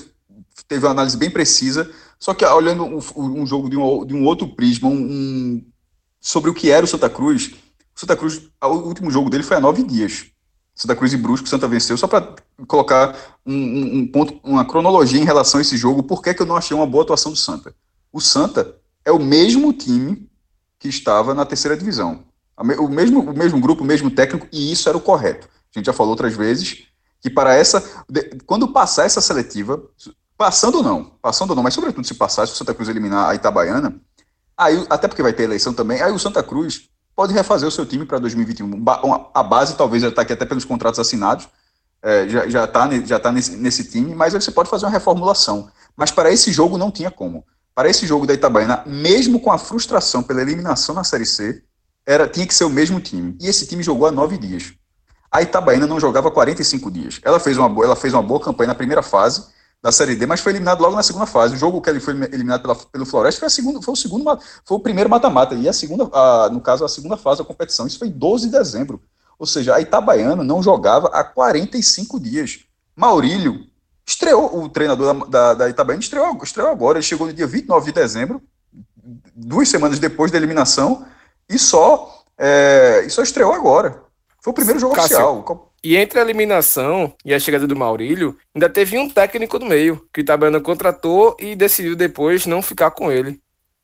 [0.68, 4.24] teve uma análise bem precisa, só que olhando um, um jogo de um, de um,
[4.26, 5.66] outro prisma, um,
[6.20, 7.54] sobre o que era o Santa Cruz,
[7.96, 10.28] o Santa Cruz, o último jogo dele foi há nove dias.
[10.76, 12.36] Santa Cruz e Brusco, Santa venceu, só para
[12.68, 16.46] colocar um, um, ponto, uma cronologia em relação a esse jogo, por que, que eu
[16.46, 17.74] não achei uma boa atuação do Santa?
[18.14, 20.30] O Santa é o mesmo time
[20.78, 22.26] que estava na terceira divisão.
[22.56, 25.48] O mesmo, o mesmo grupo, o mesmo técnico, e isso era o correto.
[25.48, 26.88] A gente já falou outras vezes
[27.22, 27.84] que para essa.
[28.46, 29.82] Quando passar essa seletiva,
[30.38, 33.30] passando ou não, passando ou não, mas sobretudo se passar, se o Santa Cruz eliminar
[33.30, 34.00] a Itabaiana,
[34.56, 37.86] aí, até porque vai ter eleição também, aí o Santa Cruz pode refazer o seu
[37.86, 38.84] time para 2021.
[39.34, 41.50] A base talvez já está aqui até pelos contratos assinados,
[42.04, 44.86] é, já está já tá, já tá nesse, nesse time, mas aí você pode fazer
[44.86, 45.70] uma reformulação.
[45.96, 47.44] Mas para esse jogo não tinha como.
[47.74, 51.64] Para esse jogo da Itabaiana, mesmo com a frustração pela eliminação na Série C,
[52.06, 53.36] era, tinha que ser o mesmo time.
[53.42, 54.74] E esse time jogou há nove dias.
[55.32, 57.20] A Itabaiana não jogava 45 dias.
[57.24, 59.48] Ela fez uma boa, ela fez uma boa campanha na primeira fase
[59.82, 61.56] da Série D, mas foi eliminado logo na segunda fase.
[61.56, 64.40] O jogo que ele foi eliminado pela, pelo Floresta foi, a segunda, foi o segundo,
[64.66, 67.86] foi o primeiro mata-mata e a segunda, a, no caso a segunda fase da competição.
[67.86, 69.02] Isso foi em 12 de dezembro.
[69.38, 72.60] Ou seja, a Itabaiana não jogava há 45 dias.
[72.96, 73.68] Maurílio
[74.06, 76.98] estreou, o treinador da, da, da Itabaiana estreou, estreou agora.
[76.98, 78.42] Ele chegou no dia 29 de dezembro,
[79.36, 81.06] duas semanas depois da eliminação,
[81.48, 84.07] e só, é, e só estreou agora.
[84.48, 85.74] Foi o primeiro jogo Cássio, oficial.
[85.84, 90.08] E entre a eliminação e a chegada do Maurílio, ainda teve um técnico no meio,
[90.14, 93.42] que o Itabaiana contratou e decidiu depois não ficar com ele.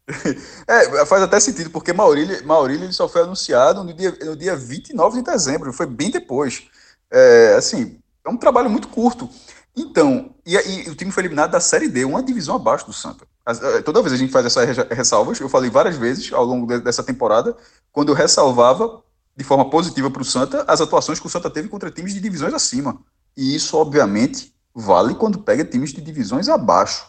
[0.65, 4.56] é, faz até sentido, porque Maurílio, Maurílio ele só foi anunciado no dia, no dia
[4.56, 6.63] 29 de dezembro, foi bem depois.
[7.12, 9.30] É, assim, é um trabalho muito curto.
[9.76, 13.26] Então, e, e, o time foi eliminado da Série D, uma divisão abaixo do Santa.
[13.45, 17.04] É, toda vez a gente faz essas ressalvas, eu falei várias vezes ao longo dessa
[17.04, 17.54] temporada,
[17.91, 19.04] quando eu ressalvava
[19.36, 22.19] de forma positiva para o Santa as atuações que o Santa teve contra times de
[22.19, 23.00] divisões acima.
[23.36, 27.06] E isso, obviamente, vale quando pega times de divisões abaixo.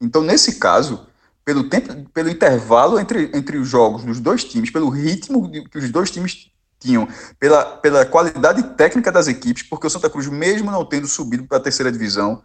[0.00, 1.06] Então, nesse caso,
[1.44, 5.90] pelo tempo, pelo intervalo entre, entre os jogos dos dois times, pelo ritmo que os
[5.90, 7.08] dois times tinham,
[7.38, 11.58] pela, pela qualidade técnica das equipes, porque o Santa Cruz, mesmo não tendo subido para
[11.58, 12.42] a terceira divisão,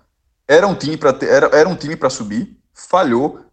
[0.47, 3.45] era um time para era, era um time para subir, falhou,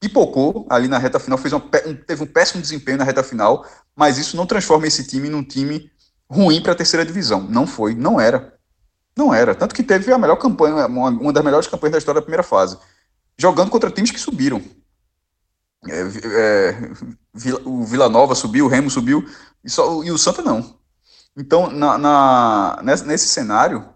[0.00, 4.18] pipocou ali na reta final, fez um, teve um péssimo desempenho na reta final, mas
[4.18, 5.90] isso não transforma esse time num time
[6.28, 7.42] ruim para a terceira divisão.
[7.42, 8.54] Não foi, não era.
[9.16, 9.54] Não era.
[9.54, 12.42] Tanto que teve a melhor campanha, uma, uma das melhores campanhas da história da primeira
[12.42, 12.76] fase.
[13.38, 14.62] Jogando contra times que subiram.
[15.88, 19.24] É, é, o Vila Nova subiu, o Remo subiu,
[19.64, 20.78] e, só, e o Santa não.
[21.36, 23.88] Então, na, na nesse, nesse, cenário,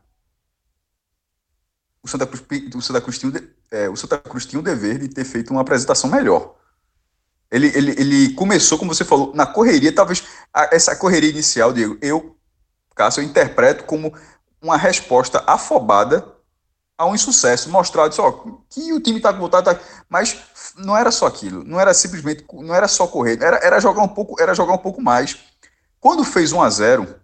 [2.02, 3.32] o Santa Cruz, o Santa Cruz, tinha,
[3.70, 6.56] é, o Santa Cruz tinha o dever de ter feito uma apresentação melhor.
[7.50, 11.98] Ele, ele, ele começou, como você falou, na correria, talvez a, essa correria inicial, Diego,
[12.00, 12.36] eu,
[12.94, 14.14] Cássio, eu interpreto como
[14.62, 16.24] uma resposta afobada
[16.96, 20.38] a um insucesso, mostrar só que o time está voltado, tá, mas
[20.76, 24.08] não era só aquilo, não era simplesmente, não era só correr, era, era jogar um
[24.08, 25.38] pouco, era jogar um pouco mais.
[25.98, 27.19] Quando fez 1 a 0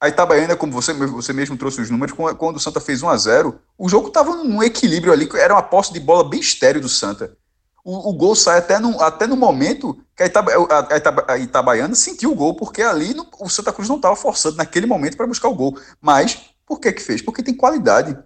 [0.00, 3.16] a Itabaiana, como você, você mesmo trouxe os números, quando o Santa fez 1 a
[3.16, 6.88] 0 o jogo estava num equilíbrio ali, era uma posse de bola bem estéreo do
[6.88, 7.36] Santa.
[7.84, 10.52] O, o, gol sai até no, até no momento que a, Itaba,
[10.90, 14.16] a, Itaba, a Itabaiana sentiu o gol, porque ali no, o Santa Cruz não estava
[14.16, 15.78] forçando naquele momento para buscar o gol.
[16.00, 17.22] Mas por que que fez?
[17.22, 18.18] Porque tem qualidade.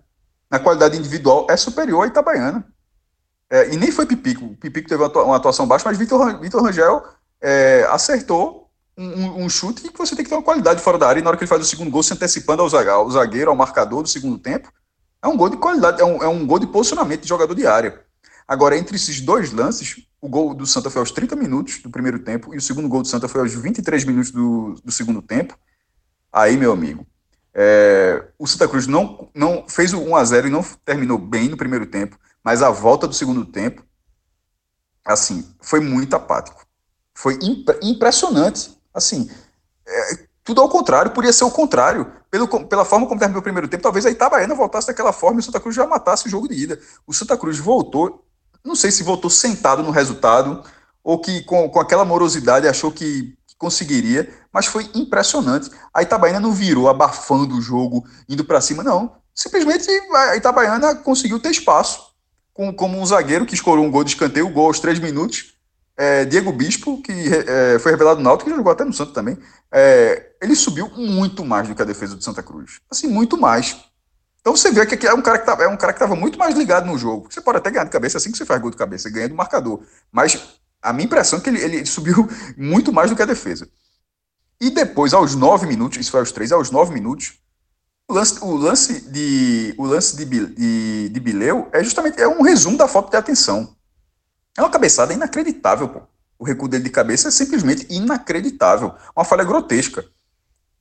[0.51, 2.67] Na qualidade individual é superior à Itabaiana.
[3.51, 4.47] É, e nem foi Pipico.
[4.47, 7.05] O Pipico teve uma atuação baixa, mas Vitor, Vitor Rangel
[7.41, 8.60] é, acertou
[8.97, 11.21] um, um, chute que você tem que ter uma qualidade fora da área.
[11.21, 14.03] E na hora que ele faz o segundo gol, se antecipando ao zagueiro, ao marcador
[14.03, 14.71] do segundo tempo,
[15.23, 17.67] é um gol de qualidade, é um, é um gol de posicionamento de jogador de
[17.67, 18.01] área.
[18.47, 22.19] Agora, entre esses dois lances, o gol do Santa foi aos 30 minutos do primeiro
[22.19, 25.57] tempo e o segundo gol do Santa foi aos 23 minutos do, do segundo tempo.
[26.33, 27.07] Aí, meu amigo,
[27.55, 31.49] é, o Santa Cruz não, não fez o 1 a 0 e não terminou bem
[31.49, 33.85] no primeiro tempo, mas a volta do segundo tempo,
[35.05, 36.67] assim, foi muito apático.
[37.15, 38.79] Foi imp impressionante.
[38.95, 39.31] Assim,
[39.87, 42.13] é, tudo ao contrário, podia ser o contrário.
[42.31, 45.41] Pelo, pela forma como terminou o primeiro tempo, talvez a Itabaiana voltasse daquela forma e
[45.41, 46.81] o Santa Cruz já matasse o jogo de ida.
[47.07, 48.25] O Santa Cruz voltou,
[48.65, 50.63] não sei se voltou sentado no resultado,
[51.03, 55.71] ou que com, com aquela morosidade achou que conseguiria, mas foi impressionante.
[55.93, 59.13] A Itabaiana não virou abafando o jogo, indo para cima, não.
[59.35, 62.11] Simplesmente a Itabaiana conseguiu ter espaço,
[62.55, 65.55] com, como um zagueiro que escorou um gol de escanteio, o gol aos três minutos.
[66.03, 69.37] É, Diego Bispo, que é, foi revelado no Náutico, que jogou até no Santos também,
[69.71, 72.81] é, ele subiu muito mais do que a defesa do Santa Cruz.
[72.91, 73.77] Assim, muito mais.
[74.41, 76.39] Então você vê que é um cara que tá, é um cara que estava muito
[76.39, 77.29] mais ligado no jogo.
[77.31, 79.35] Você pode até ganhar de cabeça assim que você faz gol de cabeça, ganha do
[79.35, 79.83] marcador.
[80.11, 80.43] Mas
[80.81, 83.69] a minha impressão é que ele, ele subiu muito mais do que a defesa.
[84.59, 87.35] E depois, aos nove minutos, isso foi aos três, aos nove minutos,
[88.09, 92.41] o lance, o lance de o lance de, de, de Bileu é justamente é um
[92.41, 93.77] resumo da falta de atenção.
[94.57, 96.01] É uma cabeçada inacreditável, pô.
[96.39, 98.95] O recuo dele de cabeça é simplesmente inacreditável.
[99.15, 100.05] Uma falha grotesca.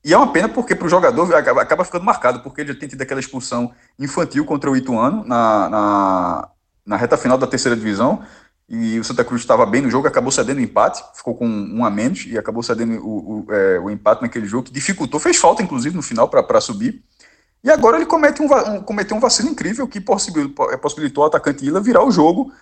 [0.04, 2.88] E é uma pena porque para o jogador acaba, ficando marcado, porque ele já tem
[2.88, 6.50] tido aquela expulsão infantil contra o Ituano na, na,
[6.86, 8.24] na reta final da terceira divisão
[8.70, 11.84] e o Santa Cruz estava bem no jogo, acabou cedendo o empate, ficou com um
[11.84, 15.38] a menos e acabou cedendo o, o, é, o empate naquele jogo, que dificultou, fez
[15.38, 17.04] falta, inclusive, no final para subir.
[17.64, 21.66] E agora ele comete um, um, cometeu um vacilo incrível que possibilitou, possibilitou o atacante
[21.66, 22.54] Ila virar o jogo.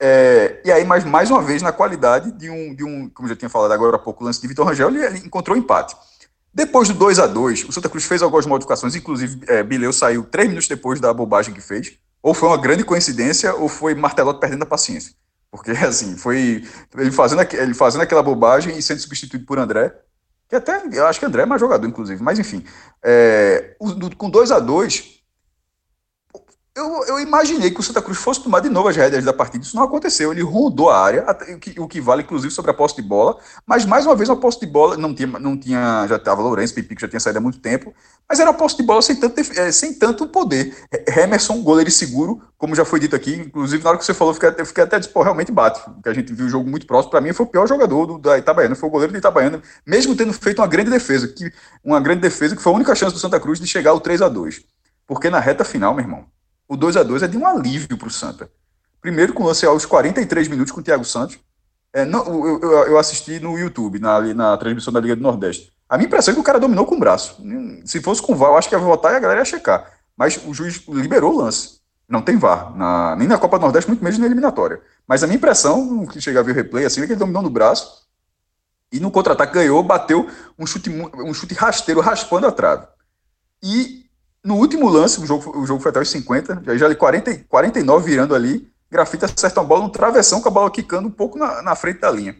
[0.00, 3.34] É, e aí, mais, mais uma vez, na qualidade de um, de um, como já
[3.34, 5.96] tinha falado agora há pouco, o lance de Vitor Rangel, ele, ele encontrou o empate.
[6.54, 10.24] Depois do 2 a 2 o Santa Cruz fez algumas modificações, inclusive é, Bileu saiu
[10.24, 11.98] três minutos depois da bobagem que fez.
[12.22, 15.14] Ou foi uma grande coincidência, ou foi Martelotti perdendo a paciência.
[15.50, 16.64] Porque, assim, foi
[16.96, 19.94] ele fazendo, ele fazendo aquela bobagem e sendo substituído por André,
[20.48, 22.64] que até, eu acho que André é mais jogador, inclusive, mas enfim.
[23.04, 23.76] É,
[24.16, 25.17] com 2 a 2
[26.78, 29.64] eu, eu, imaginei que o Santa Cruz fosse tomar de novo as rédeas da partida.
[29.64, 30.30] Isso não aconteceu.
[30.30, 33.36] Ele rondou a área, o que, o que vale, inclusive, sobre a posse de bola.
[33.66, 34.96] Mas, mais uma vez, uma posse de bola.
[34.96, 37.92] Não tinha, não tinha já estava Lourenço, Pipico já tinha saído há muito tempo.
[38.28, 40.72] Mas era uma posse de bola sem tanto, é, sem tanto poder.
[41.16, 43.34] Emerson, goleiro seguro, como já foi dito aqui.
[43.34, 45.80] Inclusive, na hora que você falou, fiquei, fiquei até disse, pô, realmente bate.
[45.80, 47.10] Porque a gente viu o jogo muito próximo.
[47.10, 48.76] Para mim, foi o pior jogador do, da Itabaiana.
[48.76, 51.26] Foi o goleiro da Itabaiana, mesmo tendo feito uma grande defesa.
[51.26, 53.98] Que, uma grande defesa que foi a única chance do Santa Cruz de chegar ao
[53.98, 54.60] 3 a 2
[55.08, 56.37] Porque na reta final, meu irmão
[56.68, 58.50] o 2 a 2 é de um alívio para o Santa.
[59.00, 61.38] Primeiro com o lance aos 43 minutos com o Thiago Santos.
[61.92, 65.72] É, não, eu, eu, eu, assisti no YouTube, na, na transmissão da Liga do Nordeste.
[65.88, 67.42] A minha impressão é que o cara dominou com o braço.
[67.86, 69.90] Se fosse com VAR, eu acho que ia votar e a galera ia checar.
[70.14, 71.78] Mas o juiz liberou o lance.
[72.06, 74.80] Não tem VAR, na, nem na Copa do Nordeste, muito menos na eliminatória.
[75.06, 77.42] Mas a minha impressão, que chega a ver o replay, assim, é que ele dominou
[77.42, 78.06] no braço
[78.92, 80.28] e no contra-ataque ganhou, bateu
[80.58, 82.86] um chute, um chute rasteiro, raspando a trave.
[83.62, 83.97] E
[84.48, 88.10] no último lance, o jogo, o jogo foi até os 50, já, já 40, 49
[88.10, 91.60] virando ali, Grafite acerta uma bola no travessão com a bola quicando um pouco na,
[91.60, 92.34] na frente da linha.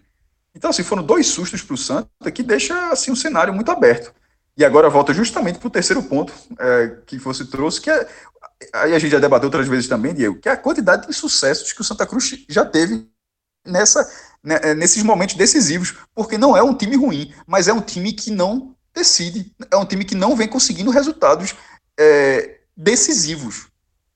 [0.54, 4.12] Então, assim, foram dois sustos para o Santa que deixa assim, um cenário muito aberto.
[4.56, 8.08] E agora volta justamente para o terceiro ponto é, que você trouxe, que é.
[8.72, 11.72] Aí a gente já debateu outras vezes também, Diego, que é a quantidade de sucessos
[11.72, 13.06] que o Santa Cruz já teve
[13.64, 14.10] nessa,
[14.42, 15.94] né, é, nesses momentos decisivos.
[16.14, 19.54] Porque não é um time ruim, mas é um time que não decide.
[19.70, 21.54] É um time que não vem conseguindo resultados
[21.98, 23.66] é, decisivos.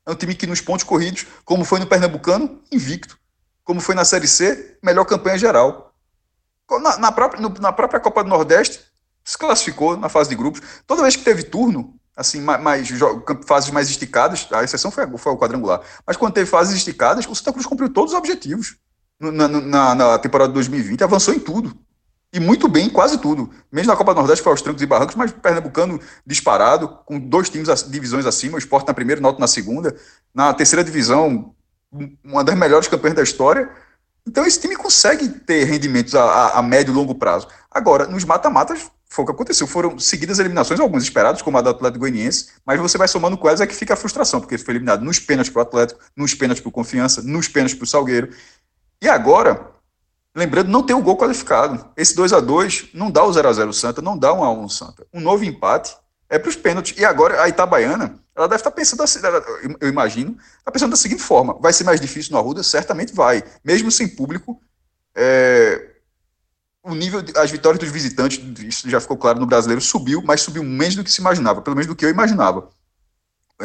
[0.06, 3.18] É um time que nos pontos corridos, como foi no Pernambucano, invicto.
[3.64, 5.94] Como foi na Série C, melhor campanha geral.
[6.80, 8.80] Na, na, própria, no, na própria Copa do Nordeste,
[9.24, 10.60] se classificou na fase de grupos.
[10.86, 12.88] Toda vez que teve turno, assim, mais,
[13.46, 17.34] fases mais esticadas, a exceção foi, foi o quadrangular, mas quando teve fases esticadas, o
[17.34, 18.76] Santa Cruz cumpriu todos os objetivos
[19.20, 21.76] na, na, na temporada de 2020, avançou em tudo.
[22.32, 23.50] E muito bem, quase tudo.
[23.70, 27.50] Mesmo na Copa do Nordeste foi aos trancos e barrancos, mas Pernambucano disparado, com dois
[27.50, 29.94] times, divisões acima, o Sport na primeira, o Náutico na segunda.
[30.34, 31.54] Na terceira divisão,
[32.24, 33.70] uma das melhores campanhas da história.
[34.26, 37.48] Então esse time consegue ter rendimentos a, a, a médio e longo prazo.
[37.70, 39.66] Agora, nos mata-matas, foi o que aconteceu.
[39.66, 43.46] Foram seguidas eliminações, alguns esperados, como a do Atlético Goianiense, mas você vai somando com
[43.46, 46.34] elas é que fica a frustração, porque foi eliminado nos pênaltis para o Atlético, nos
[46.34, 48.30] pênaltis para o Confiança, nos pênaltis para o Salgueiro.
[49.02, 49.71] E agora,
[50.34, 51.86] lembrando, não tem o gol qualificado.
[51.96, 54.50] Esse 2 a 2 não dá o 0 a 0 Santa, não dá um a
[54.52, 55.06] 1 Santa.
[55.12, 55.96] Um novo empate
[56.28, 56.98] é para os pênaltis.
[56.98, 59.20] E agora a Itabaiana, ela deve estar tá pensando, assim,
[59.80, 62.62] eu imagino, está pensando da seguinte forma: vai ser mais difícil no Arruda?
[62.62, 63.42] Certamente vai.
[63.62, 64.60] Mesmo sem público,
[65.14, 65.90] é,
[66.82, 70.64] o nível, as vitórias dos visitantes, isso já ficou claro no brasileiro, subiu, mas subiu
[70.64, 72.68] menos do que se imaginava, pelo menos do que eu imaginava.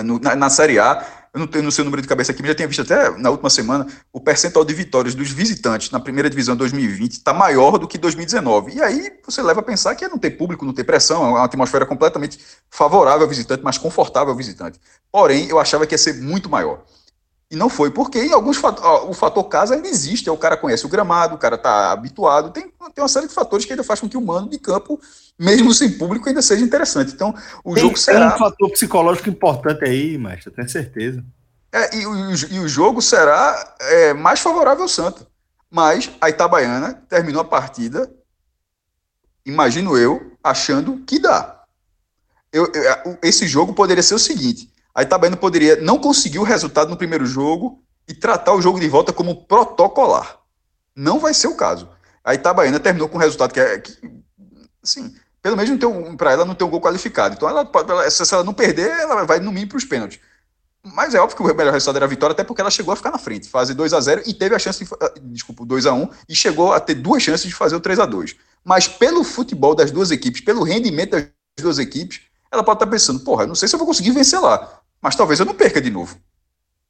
[0.03, 2.55] Na, na Série A, eu não tenho no seu número de cabeça aqui, mas já
[2.55, 6.55] tinha visto até na última semana, o percentual de vitórias dos visitantes na primeira divisão
[6.55, 8.73] 2020 está maior do que 2019.
[8.75, 11.29] E aí você leva a pensar que é não ter público, não ter pressão, é
[11.29, 14.79] uma atmosfera completamente favorável ao visitante, mais confortável ao visitante.
[15.11, 16.83] Porém, eu achava que ia ser muito maior.
[17.49, 20.27] E não foi, porque em alguns o fator casa ainda existe.
[20.27, 22.51] É o cara conhece o gramado, o cara está habituado.
[22.51, 24.99] Tem, tem uma série de fatores que ainda faz com que o mano de campo,
[25.39, 27.13] mesmo sem público, ainda seja interessante.
[27.13, 27.33] Então,
[27.63, 28.31] o tem, jogo será.
[28.31, 31.23] Tem um fator psicológico importante aí, mestre, tenho certeza.
[31.71, 35.25] É, e, o, e o jogo será é, mais favorável ao Santa.
[35.69, 38.11] Mas a Itabaiana terminou a partida,
[39.45, 41.63] imagino eu, achando que dá.
[42.51, 46.89] Eu, eu, esse jogo poderia ser o seguinte: a Itabaiana poderia não conseguir o resultado
[46.89, 50.39] no primeiro jogo e tratar o jogo de volta como protocolar.
[50.95, 51.87] Não vai ser o caso.
[52.23, 53.77] A Itabaiana terminou com um resultado que é.
[53.77, 53.95] Que,
[54.83, 55.79] assim, pelo menos
[56.17, 57.35] para ela não ter um gol qualificado.
[57.35, 60.19] Então, ela, ela, se ela não perder, ela vai no mínimo para os pênaltis.
[60.81, 62.95] Mas é óbvio que o melhor resultado era a vitória, até porque ela chegou a
[62.97, 64.89] ficar na frente, fazer 2 a 0 e teve a chance de.
[64.99, 67.99] Ah, desculpa, 2 a 1 e chegou a ter duas chances de fazer o 3
[67.99, 71.27] a 2 Mas pelo futebol das duas equipes, pelo rendimento das
[71.59, 74.81] duas equipes, ela pode estar pensando, porra, não sei se eu vou conseguir vencer lá
[75.01, 76.17] mas talvez eu não perca de novo.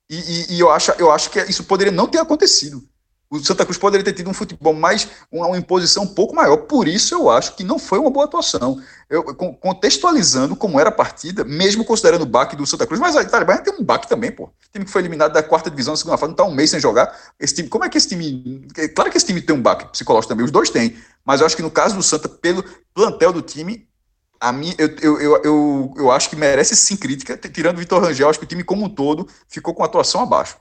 [0.10, 2.82] E, e, e, eu, acho, eu acho que isso poderia não ter acontecido.
[3.30, 6.56] O Santa Cruz poderia ter tido um futebol mais, uma, imposição um pouco maior.
[6.60, 8.82] Por isso eu acho que não foi uma boa atuação.
[9.10, 9.22] Eu,
[9.60, 13.58] contextualizando como era a partida, mesmo considerando o baque do Santa Cruz, mas a Itália
[13.58, 14.46] tem um baque também, pô.
[14.46, 16.70] O time que foi eliminado da quarta divisão na segunda fase, não está um mês
[16.70, 17.14] sem jogar.
[17.38, 18.66] Esse time, como é que esse time.
[18.96, 20.96] Claro que esse time tem um baque psicológico também, os dois têm.
[21.26, 23.87] Mas eu acho que no caso do Santa, pelo plantel do time,
[24.40, 27.38] a mim, eu, eu, eu, eu, eu acho que merece sim crítica.
[27.38, 30.58] Tirando o Vitor Rangel, acho que o time como um todo ficou com atuação abaixo.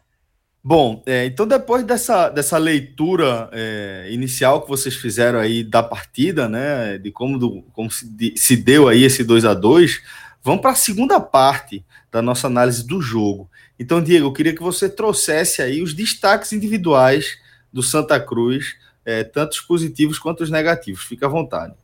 [0.62, 6.48] Bom, é, então depois dessa, dessa leitura é, inicial que vocês fizeram aí da partida,
[6.48, 10.02] né, de como, do, como se, de, se deu aí esse 2 a 2
[10.42, 13.48] vamos para a segunda parte da nossa análise do jogo.
[13.78, 17.38] Então, Diego, eu queria que você trouxesse aí os destaques individuais
[17.72, 21.04] do Santa Cruz, é, tanto os positivos quanto os negativos.
[21.04, 21.74] Fica à vontade.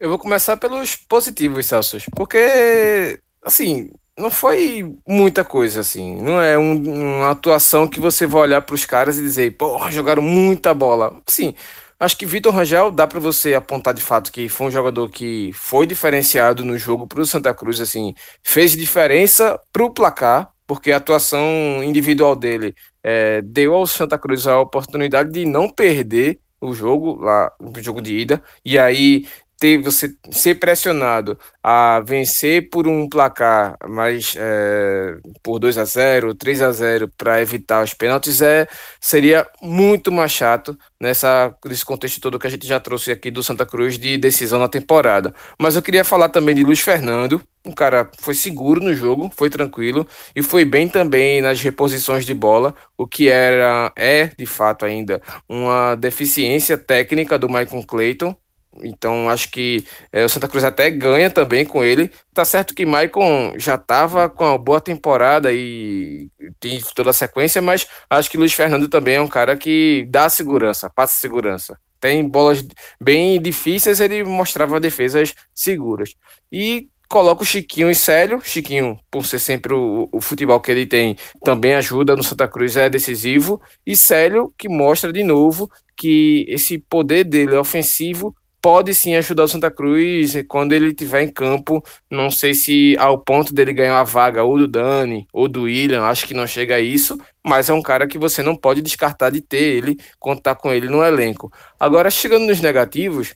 [0.00, 6.22] Eu vou começar pelos positivos, Celso, porque, assim, não foi muita coisa, assim.
[6.22, 9.90] Não é um, uma atuação que você vai olhar para os caras e dizer, porra,
[9.90, 11.20] jogaram muita bola.
[11.26, 11.52] Assim,
[11.98, 15.50] acho que Vitor Rangel dá para você apontar de fato que foi um jogador que
[15.52, 20.92] foi diferenciado no jogo para o Santa Cruz, assim, fez diferença para o placar, porque
[20.92, 26.74] a atuação individual dele é, deu ao Santa Cruz a oportunidade de não perder o
[26.74, 29.26] jogo lá no jogo de ida e aí
[29.58, 36.34] ter você ser pressionado a vencer por um placar mais é, por 2 a 0
[36.34, 38.68] 3 a 0 para evitar os pênaltis é
[39.00, 43.42] seria muito mais chato nessa nesse contexto todo que a gente já trouxe aqui do
[43.42, 45.34] Santa Cruz de decisão na temporada.
[45.58, 49.50] Mas eu queria falar também de Luiz Fernando um cara foi seguro no jogo foi
[49.50, 54.84] tranquilo e foi bem também nas reposições de bola o que era é de fato
[54.84, 58.36] ainda uma deficiência técnica do Michael Clayton
[58.82, 62.10] Então acho que é, o Santa Cruz até ganha também com ele.
[62.32, 67.60] Tá certo que Maicon já estava com uma boa temporada e tem toda a sequência,
[67.60, 71.78] mas acho que Luiz Fernando também é um cara que dá segurança, passa segurança.
[72.00, 72.64] Tem bolas
[73.00, 76.14] bem difíceis, ele mostrava defesas seguras.
[76.50, 78.40] E coloca o Chiquinho e Célio.
[78.42, 82.76] Chiquinho, por ser sempre o, o, futebol que ele tem, também ajuda no Santa Cruz,
[82.76, 83.60] é decisivo.
[83.86, 89.44] E Célio, que mostra de novo que esse poder dele é ofensivo pode sim ajudar
[89.44, 91.82] o Santa Cruz quando ele estiver em campo.
[92.10, 96.04] Não sei se ao ponto dele ganhar a vaga ou do Dani ou do William,
[96.04, 99.30] acho que não chega a isso, mas é um cara que você não pode descartar
[99.30, 101.52] de ter ele, contar com ele no elenco.
[101.78, 103.34] Agora, chegando nos negativos,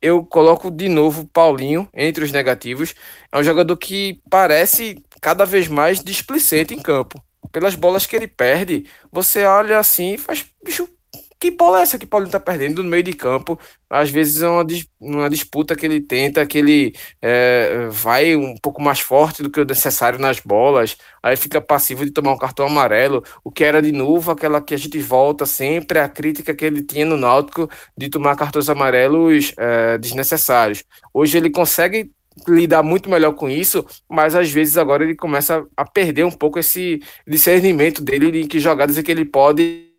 [0.00, 2.94] eu coloco de novo Paulinho entre os negativos.
[3.32, 7.22] É um jogador que parece cada vez mais displicente em campo.
[7.50, 10.88] Pelas bolas que ele perde, você olha assim e faz, bicho,
[11.44, 13.60] que bola é essa que o Paulinho tá perdendo no meio de campo?
[13.90, 14.64] Às vezes é uma,
[14.98, 19.60] uma disputa que ele tenta, que ele é, vai um pouco mais forte do que
[19.60, 23.82] o necessário nas bolas, aí fica passivo de tomar um cartão amarelo, o que era
[23.82, 27.68] de novo aquela que a gente volta sempre, a crítica que ele tinha no Náutico
[27.94, 30.82] de tomar cartões amarelos é, desnecessários.
[31.12, 32.10] Hoje ele consegue
[32.48, 36.58] lidar muito melhor com isso, mas às vezes agora ele começa a perder um pouco
[36.58, 39.92] esse discernimento dele de que jogadas é que ele pode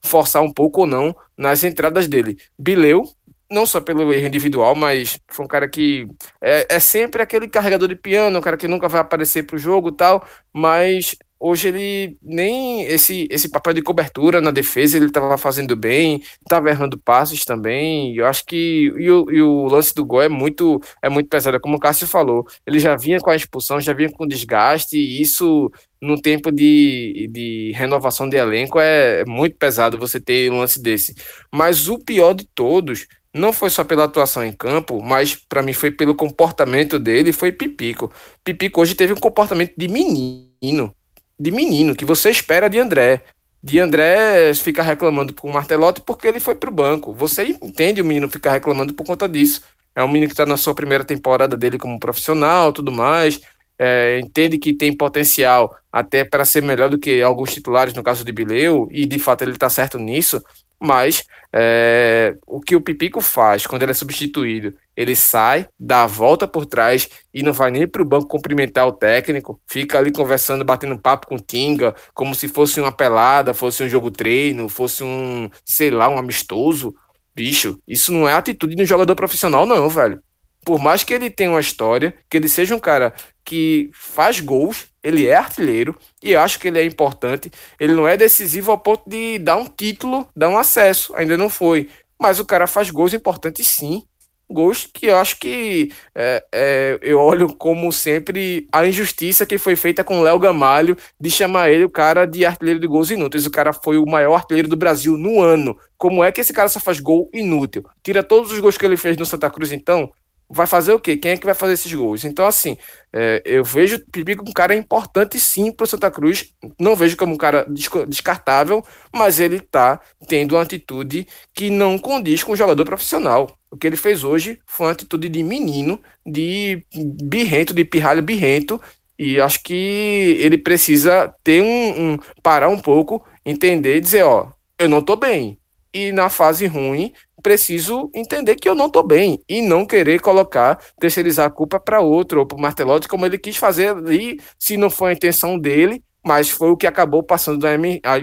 [0.00, 2.38] forçar um pouco ou não nas entradas dele.
[2.58, 3.04] Bileu,
[3.50, 6.06] não só pelo erro individual, mas foi um cara que
[6.40, 9.58] é, é sempre aquele carregador de piano, um cara que nunca vai aparecer para o
[9.58, 15.38] jogo tal, mas hoje ele nem esse, esse papel de cobertura na defesa ele estava
[15.38, 18.14] fazendo bem, estava errando passes também.
[18.14, 21.58] Eu acho que e o, e o, lance do gol é muito é muito pesado,
[21.58, 22.46] como o Cássio falou.
[22.66, 27.28] Ele já vinha com a expulsão, já vinha com desgaste, e isso no tempo de,
[27.32, 31.14] de renovação de elenco é, é muito pesado você ter um lance desse.
[31.52, 35.72] Mas o pior de todos não foi só pela atuação em campo, mas para mim
[35.72, 38.12] foi pelo comportamento dele, foi Pipico.
[38.44, 40.94] Pipico hoje teve um comportamento de menino
[41.40, 43.22] de menino, que você espera de André.
[43.62, 47.14] De André ficar reclamando com o Martelotti porque ele foi para o banco.
[47.14, 49.62] Você entende o menino ficar reclamando por conta disso.
[49.94, 53.40] É um menino que está na sua primeira temporada dele como profissional, tudo mais.
[53.78, 58.22] É, entende que tem potencial até para ser melhor do que alguns titulares, no caso
[58.22, 60.44] de Bileu, e de fato ele está certo nisso.
[60.80, 66.06] Mas é, o que o Pipico faz quando ele é substituído, ele sai, dá a
[66.06, 70.10] volta por trás e não vai nem para o banco cumprimentar o técnico, fica ali
[70.10, 74.68] conversando, batendo papo com o Tinga, como se fosse uma pelada, fosse um jogo treino,
[74.68, 76.94] fosse um, sei lá, um amistoso.
[77.34, 80.22] Bicho, isso não é atitude de um jogador profissional, não, velho.
[80.64, 83.14] Por mais que ele tenha uma história, que ele seja um cara
[83.44, 87.50] que faz gols, ele é artilheiro e acho que ele é importante.
[87.78, 91.48] Ele não é decisivo ao ponto de dar um título, dar um acesso, ainda não
[91.48, 91.88] foi.
[92.18, 94.04] Mas o cara faz gols importantes sim.
[94.52, 99.76] Gols que eu acho que é, é, eu olho como sempre a injustiça que foi
[99.76, 103.46] feita com o Léo Gamalho de chamar ele o cara de artilheiro de gols inúteis.
[103.46, 105.78] O cara foi o maior artilheiro do Brasil no ano.
[105.96, 107.84] Como é que esse cara só faz gol inútil?
[108.02, 110.10] Tira todos os gols que ele fez no Santa Cruz, então,
[110.50, 111.16] vai fazer o quê?
[111.16, 112.24] Quem é que vai fazer esses gols?
[112.24, 112.76] Então, assim,
[113.12, 116.52] é, eu vejo o Pipi como um cara importante sim para o Santa Cruz.
[116.78, 117.66] Não vejo como um cara
[118.08, 123.56] descartável, mas ele está tendo uma atitude que não condiz com o jogador profissional.
[123.70, 126.84] O que ele fez hoje foi uma atitude de menino, de
[127.22, 128.80] birrento, de pirralho birrento,
[129.16, 134.48] e acho que ele precisa ter um, um parar um pouco, entender e dizer, ó,
[134.78, 135.58] eu não estou bem.
[135.92, 140.78] E na fase ruim, preciso entender que eu não estou bem e não querer colocar,
[140.98, 144.76] terceirizar a culpa para outro ou para o Martelotti, como ele quis fazer ali, se
[144.76, 147.70] não foi a intenção dele, mas foi o que acabou passando da,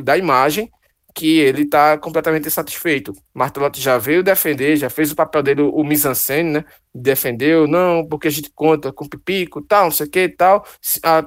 [0.03, 0.69] da imagem
[1.17, 3.11] que ele está completamente insatisfeito.
[3.33, 6.65] Martelotti já veio defender, já fez o papel dele, o mise-en-scène, né?
[6.93, 10.63] Defendeu, não, porque a gente conta com pipico, tal, não sei o que tal.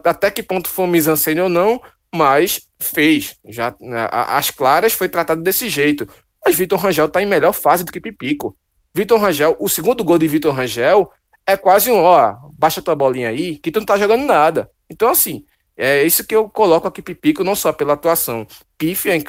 [0.05, 1.81] Até que ponto foi mise-en-scène ou não,
[2.15, 3.37] mas fez.
[3.45, 3.75] Já
[4.13, 6.07] as claras foi tratado desse jeito.
[6.45, 8.57] Mas Vitor Rangel está em melhor fase do que Pipico.
[8.95, 11.11] Vitor Rangel, o segundo gol de Vitor Rangel
[11.47, 14.71] é quase um, ó, baixa tua bolinha aí, que tu não tá jogando nada.
[14.89, 15.45] Então, assim,
[15.77, 19.23] é isso que eu coloco aqui Pipico, não só pela atuação pífia em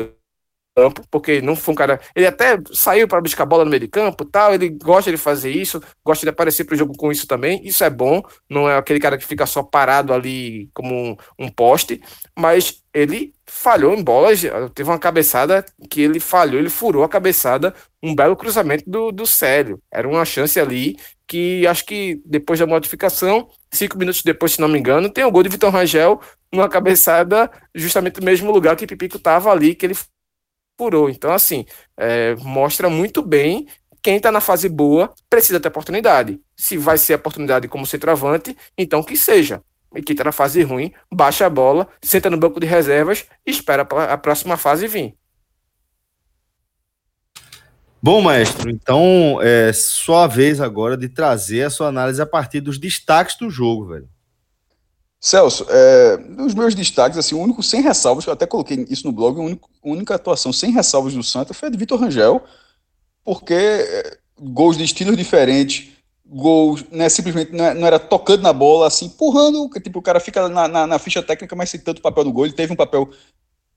[0.76, 2.00] campo, porque não foi um cara.
[2.16, 4.54] Ele até saiu para buscar bola no meio de campo tal.
[4.54, 7.62] Ele gosta de fazer isso, gosta de aparecer para o jogo com isso também.
[7.66, 11.50] Isso é bom, não é aquele cara que fica só parado ali como um, um
[11.50, 12.02] poste,
[12.38, 14.42] mas ele falhou em bolas.
[14.74, 19.26] Teve uma cabeçada que ele falhou, ele furou a cabeçada, um belo cruzamento do, do
[19.26, 19.82] Célio.
[19.92, 20.98] Era uma chance ali
[21.28, 25.32] que acho que depois da modificação, cinco minutos depois, se não me engano, tem o
[25.32, 26.20] gol de Vitor Rangel,
[26.52, 29.96] uma cabeçada justamente no mesmo lugar que Pipico estava ali, que ele
[30.82, 31.12] furou.
[31.12, 31.64] Então, assim,
[31.96, 33.68] é, mostra muito bem
[34.02, 36.40] quem está na fase boa precisa ter oportunidade.
[36.58, 39.62] Se vai ser oportunidade como centroavante, então que seja.
[39.96, 43.52] E quem está na fase ruim, baixa a bola, senta no banco de reservas e
[43.52, 45.14] espera a próxima fase vir.
[48.02, 52.80] Bom, maestro, então é sua vez agora de trazer a sua análise a partir dos
[52.80, 54.10] destaques do jogo, velho.
[55.24, 59.14] Celso, é, os meus destaques, assim, o único sem ressalvas, eu até coloquei isso no
[59.14, 62.44] blog, a única, atuação sem ressalvas do Santa foi a de Vitor Rangel,
[63.24, 65.90] porque é, gols de estilos diferentes,
[66.26, 70.20] gols, né, simplesmente não, é, não, era tocando na bola, assim, empurrando, tipo, o cara
[70.20, 72.76] fica na, na, na, ficha técnica, mas sem tanto papel do gol, ele teve um
[72.76, 73.08] papel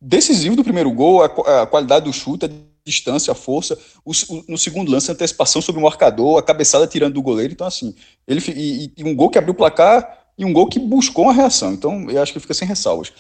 [0.01, 2.51] decisivo do primeiro gol, a, a qualidade do chute, a
[2.87, 6.87] distância, a força, o, o, no segundo lance, a antecipação sobre o marcador, a cabeçada
[6.87, 7.95] tirando do goleiro, então assim,
[8.27, 11.33] ele, e, e um gol que abriu o placar e um gol que buscou uma
[11.33, 11.73] reação.
[11.73, 13.13] Então, eu acho que fica sem ressalvas.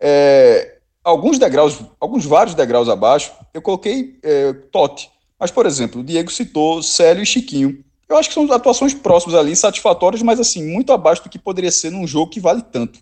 [0.00, 5.10] É, alguns degraus, alguns vários degraus abaixo, eu coloquei é, Totti.
[5.38, 7.84] Mas, por exemplo, o Diego citou Célio e Chiquinho.
[8.08, 11.70] Eu acho que são atuações próximas ali, satisfatórias, mas assim, muito abaixo do que poderia
[11.70, 13.00] ser num jogo que vale tanto.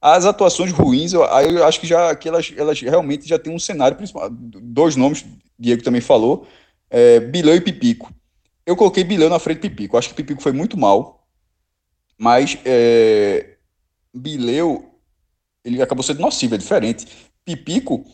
[0.00, 3.54] As atuações ruins, eu, aí eu acho que já que elas, elas realmente já têm
[3.54, 4.28] um cenário principal.
[4.30, 5.24] Dois nomes,
[5.58, 6.46] Diego também falou,
[6.90, 8.12] é, Bilão e Pipico.
[8.66, 9.94] Eu coloquei Bilão na frente de Pipico.
[9.94, 11.23] Eu acho que Pipico foi muito mal.
[12.18, 13.56] Mas é,
[14.12, 14.94] Bileu,
[15.64, 17.06] ele acabou sendo nocivo, é diferente.
[17.44, 18.04] Pipico,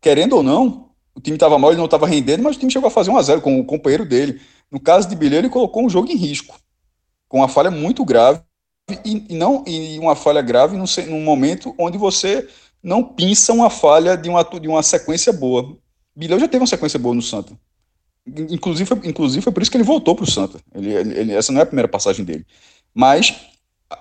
[0.00, 2.88] querendo ou não, o time estava mal, ele não estava rendendo, mas o time chegou
[2.88, 4.40] a fazer 1 a 0 com o companheiro dele.
[4.70, 6.56] No caso de Bileu, ele colocou um jogo em risco,
[7.28, 8.40] com uma falha muito grave,
[9.04, 12.48] e, e não e uma falha grave num, num, momento onde você
[12.82, 15.76] não pinça uma falha de uma, de uma sequência boa.
[16.16, 17.52] Bileu já teve uma sequência boa no Santa.
[18.26, 20.60] Inclusive, foi, inclusive foi por isso que ele voltou para o Santa.
[20.74, 22.46] Ele, ele, essa não é a primeira passagem dele.
[22.94, 23.48] Mas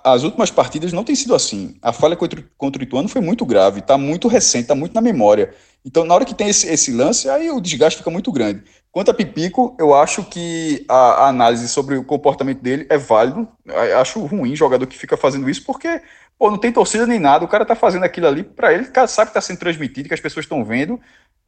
[0.03, 1.77] as últimas partidas não tem sido assim.
[1.81, 5.01] A falha contra, contra o Ituano foi muito grave, está muito recente, está muito na
[5.01, 5.53] memória.
[5.85, 8.63] Então, na hora que tem esse, esse, lance, aí o desgaste fica muito grande.
[8.91, 13.47] Quanto a Pipico, eu acho que a, a, análise sobre o comportamento dele é válido.
[13.65, 16.01] Eu acho ruim jogador que fica fazendo isso, porque
[16.37, 19.31] pô, não tem torcida nem nada, o cara está fazendo aquilo ali para ele, sabe
[19.31, 20.99] que está sendo transmitido, que as pessoas estão vendo.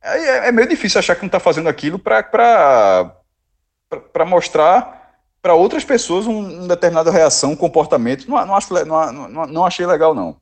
[0.01, 3.13] É, é, meio difícil achar que não está fazendo aquilo para
[4.25, 4.98] mostrar
[5.41, 8.29] para outras pessoas um, uma determinada reação, um comportamento.
[8.29, 10.37] Não, não, acho, não, não, não achei legal, não.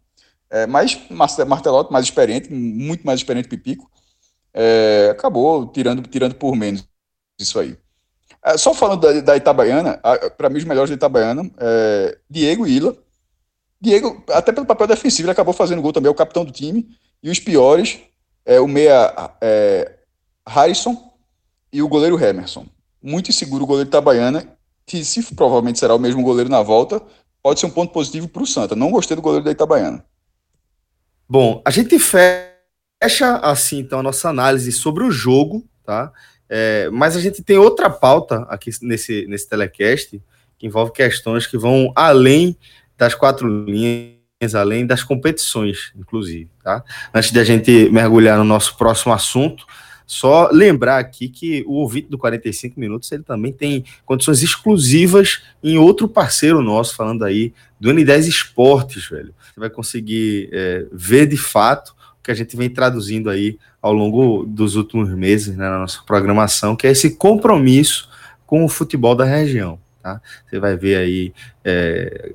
[0.49, 0.99] É, mas
[1.45, 3.89] Martelotti, mais experiente, muito mais experiente Pipico,
[4.53, 6.87] é, acabou tirando, tirando por menos
[7.39, 7.77] isso aí.
[8.43, 9.99] É, só falando da, da Itabaiana,
[10.37, 12.97] para mim os melhores da Itabaiana, é, Diego e Ila.
[13.79, 16.87] Diego, até pelo papel defensivo, ele acabou fazendo gol também, é o capitão do time.
[17.21, 17.99] E os piores,
[18.45, 19.97] é, o meia é,
[20.47, 21.13] Harrison
[21.71, 22.65] e o goleiro Emerson.
[23.03, 24.56] Muito inseguro o goleiro Itabaiana
[24.87, 27.01] que se provavelmente será o mesmo goleiro na volta,
[27.43, 28.75] pode ser um ponto positivo para o Santa.
[28.75, 30.03] Não gostei do goleiro da Itabaiana.
[31.29, 36.11] Bom, a gente fecha assim então a nossa análise sobre o jogo, tá?
[36.49, 40.23] É, mas a gente tem outra pauta aqui nesse, nesse telecast
[40.57, 42.57] que envolve questões que vão além
[42.97, 46.81] das quatro linhas, além das competições, inclusive, tá?
[47.13, 49.67] Antes de a gente mergulhar no nosso próximo assunto,
[50.07, 55.77] só lembrar aqui que o ouvinte do 45 Minutos ele também tem condições exclusivas em
[55.77, 59.35] outro parceiro nosso, falando aí do N10 Esportes, velho.
[59.53, 63.91] Você vai conseguir é, ver de fato o que a gente vem traduzindo aí ao
[63.91, 68.09] longo dos últimos meses né, na nossa programação, que é esse compromisso
[68.45, 69.77] com o futebol da região.
[70.01, 70.21] Tá?
[70.49, 71.33] Você vai ver aí
[71.65, 72.31] é,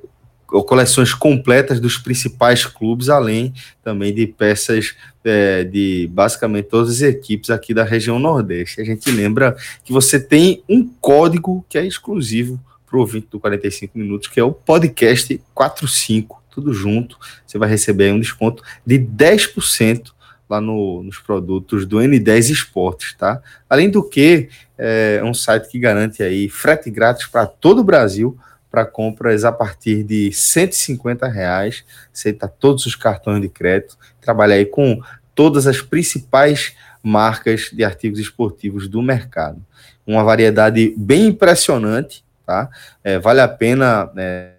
[0.66, 4.94] coleções completas dos principais clubes, além também de peças
[5.24, 8.80] é, de basicamente todas as equipes aqui da região Nordeste.
[8.80, 13.40] A gente lembra que você tem um código que é exclusivo para o ouvinte do
[13.40, 17.16] 45 Minutos, que é o podcast 45, tudo junto.
[17.46, 20.12] Você vai receber um desconto de 10%
[20.48, 23.40] lá no, nos produtos do N10 Esportes, tá?
[23.70, 28.36] Além do que, é um site que garante aí frete grátis para todo o Brasil,
[28.72, 34.64] para compras a partir de 150 reais, aceita todos os cartões de crédito, trabalha aí
[34.64, 34.98] com
[35.34, 39.62] todas as principais marcas de artigos esportivos do mercado.
[40.06, 42.70] Uma variedade bem impressionante, tá?
[43.04, 44.52] É, vale a pena é,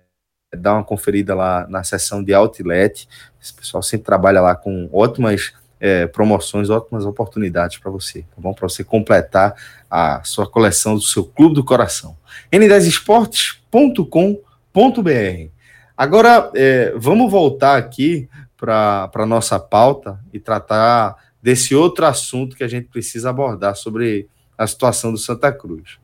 [0.56, 3.08] dar uma conferida lá na seção de outlet.
[3.42, 5.54] Esse pessoal sempre trabalha lá com ótimas
[5.84, 8.54] é, promoções, ótimas oportunidades para você, tá bom?
[8.54, 9.54] Para você completar
[9.92, 12.16] a sua coleção do seu clube do coração.
[12.54, 15.50] n10esportes.com.br.
[15.98, 22.64] Agora, é, vamos voltar aqui para a nossa pauta e tratar desse outro assunto que
[22.64, 25.98] a gente precisa abordar sobre a situação do Santa Cruz.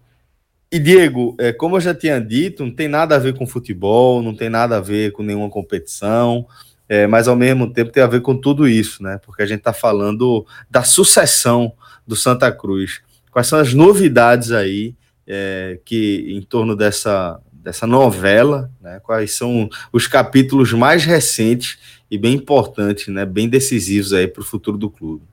[0.70, 4.22] E Diego, é, como eu já tinha dito, não tem nada a ver com futebol,
[4.22, 6.46] não tem nada a ver com nenhuma competição
[6.90, 9.20] é, mas ao mesmo tempo tem a ver com tudo isso, né?
[9.24, 11.72] Porque a gente está falando da sucessão
[12.06, 13.02] do Santa Cruz.
[13.30, 14.96] Quais são as novidades aí
[15.28, 21.78] é, que em torno dessa, dessa novela, né, quais são os capítulos mais recentes
[22.10, 25.24] e bem importantes, né, bem decisivos aí para o futuro do clube.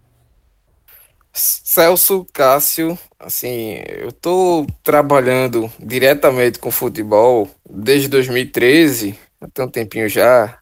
[1.32, 10.59] Celso Cássio, assim, eu estou trabalhando diretamente com futebol desde 2013, até um tempinho já,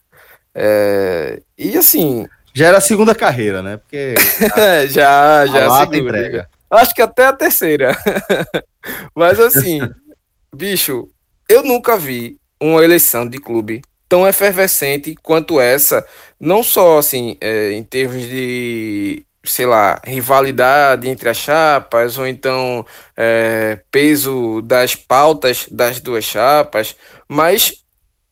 [0.54, 2.26] é, e assim...
[2.56, 3.78] Já era a segunda carreira, né?
[3.78, 4.14] Porque
[4.88, 5.98] já, já a, a segunda.
[5.98, 6.48] Entrega.
[6.70, 7.96] Acho que até a terceira.
[9.14, 9.80] Mas assim,
[10.54, 11.08] bicho,
[11.48, 16.06] eu nunca vi uma eleição de clube tão efervescente quanto essa,
[16.38, 22.84] não só assim, é, em termos de, sei lá, rivalidade entre as chapas, ou então
[23.16, 26.94] é, peso das pautas das duas chapas,
[27.28, 27.83] mas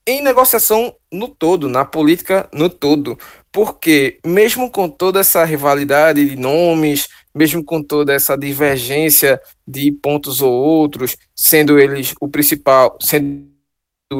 [0.06, 3.18] em negociação no todo, na política no todo.
[3.50, 10.40] Porque, mesmo com toda essa rivalidade de nomes, mesmo com toda essa divergência de pontos
[10.42, 13.52] ou outros, sendo eles o principal, sendo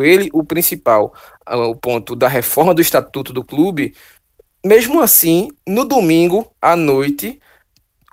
[0.02, 1.14] ele o principal,
[1.44, 3.94] ah, o ponto da reforma do estatuto do clube,
[4.64, 7.40] mesmo assim, no domingo à noite,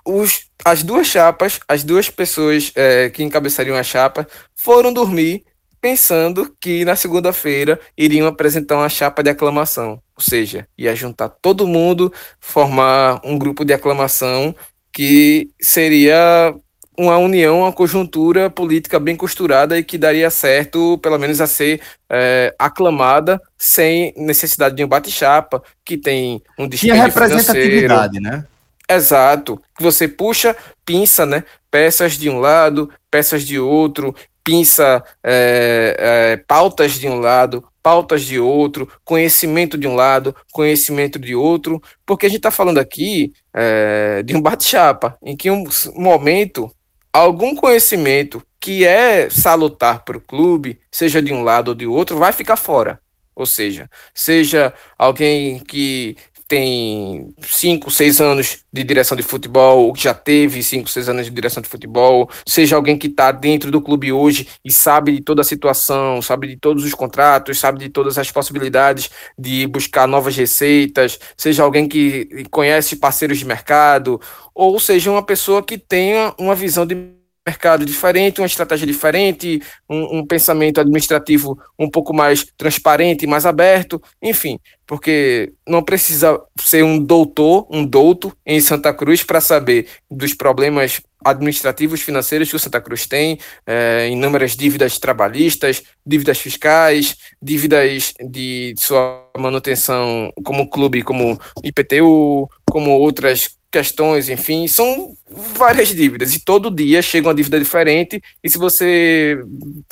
[0.04, 5.44] os, as duas chapas, as duas pessoas é, que encabeçariam a chapa, foram dormir
[5.80, 11.66] pensando que na segunda-feira iriam apresentar uma chapa de aclamação, ou seja, ia juntar todo
[11.66, 14.54] mundo, formar um grupo de aclamação
[14.92, 16.54] que seria
[16.98, 21.80] uma união, uma conjuntura política bem costurada e que daria certo, pelo menos, a ser
[22.10, 28.44] é, aclamada sem necessidade de um bate-chapa, que tem um destino Tinha representatividade, né?
[28.86, 29.62] Exato.
[29.78, 30.54] Você puxa,
[30.84, 31.44] pinça, né?
[31.70, 34.14] Peças de um lado, peças de outro,
[34.44, 41.18] pinça é, é, pautas de um lado, pautas de outro, conhecimento de um lado, conhecimento
[41.18, 45.64] de outro, porque a gente está falando aqui é, de um bate-chapa, em que um
[45.94, 46.70] momento,
[47.12, 52.18] algum conhecimento que é salutar para o clube, seja de um lado ou de outro,
[52.18, 53.00] vai ficar fora.
[53.34, 56.14] Ou seja, seja alguém que
[56.50, 61.26] tem 5, 6 anos de direção de futebol, ou que já teve 5, 6 anos
[61.26, 65.20] de direção de futebol, seja alguém que está dentro do clube hoje e sabe de
[65.20, 70.08] toda a situação, sabe de todos os contratos, sabe de todas as possibilidades de buscar
[70.08, 74.20] novas receitas, seja alguém que conhece parceiros de mercado,
[74.52, 80.18] ou seja uma pessoa que tenha uma visão de mercado diferente, uma estratégia diferente, um,
[80.18, 87.02] um, pensamento administrativo um pouco mais transparente, mais aberto, enfim, porque não precisa ser um
[87.02, 92.80] doutor, um douto em Santa Cruz para saber dos problemas administrativos financeiros que o Santa
[92.80, 101.38] Cruz tem, é, inúmeras dívidas trabalhistas, dívidas fiscais, dívidas de sua manutenção como clube, como
[101.62, 108.20] IPTU, como outras questões, enfim, são várias dívidas e todo dia chega uma dívida diferente
[108.42, 109.38] e se você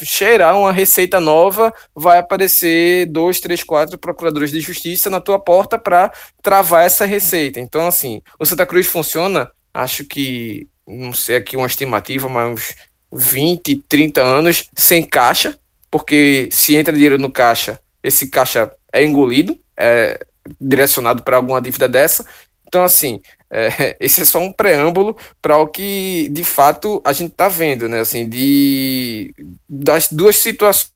[0.03, 5.79] cheirar uma receita nova, vai aparecer dois, três, quatro procuradores de justiça na tua porta
[5.79, 6.12] para
[6.43, 7.61] travar essa receita.
[7.61, 12.74] Então, assim, o Santa Cruz funciona, acho que, não sei aqui uma estimativa, mas uns
[13.12, 15.57] 20, 30 anos sem caixa,
[15.91, 20.18] porque se entra dinheiro no caixa, esse caixa é engolido, é
[20.61, 22.24] direcionado para alguma dívida dessa.
[22.69, 27.33] Então, assim, é, esse é só um preâmbulo para o que de fato a gente
[27.33, 28.01] está vendo, né?
[28.01, 29.35] Assim, de
[29.69, 30.93] das duas situações,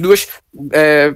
[0.00, 0.26] duas
[0.72, 1.14] é,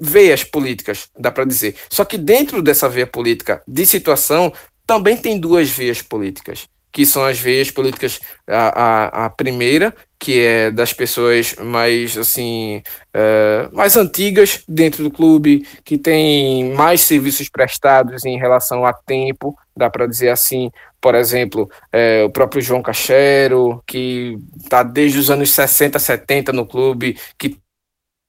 [0.00, 1.76] veias políticas, dá para dizer.
[1.90, 4.52] Só que dentro dessa veia política de situação
[4.86, 8.20] também tem duas veias políticas que são as veias políticas.
[8.46, 12.80] A, a, a primeira, que é das pessoas mais assim
[13.14, 19.58] uh, mais antigas dentro do clube, que tem mais serviços prestados em relação a tempo,
[19.76, 20.70] dá para dizer assim,
[21.00, 26.64] por exemplo, é, o próprio João Cachero, que está desde os anos 60, 70 no
[26.64, 27.58] clube, que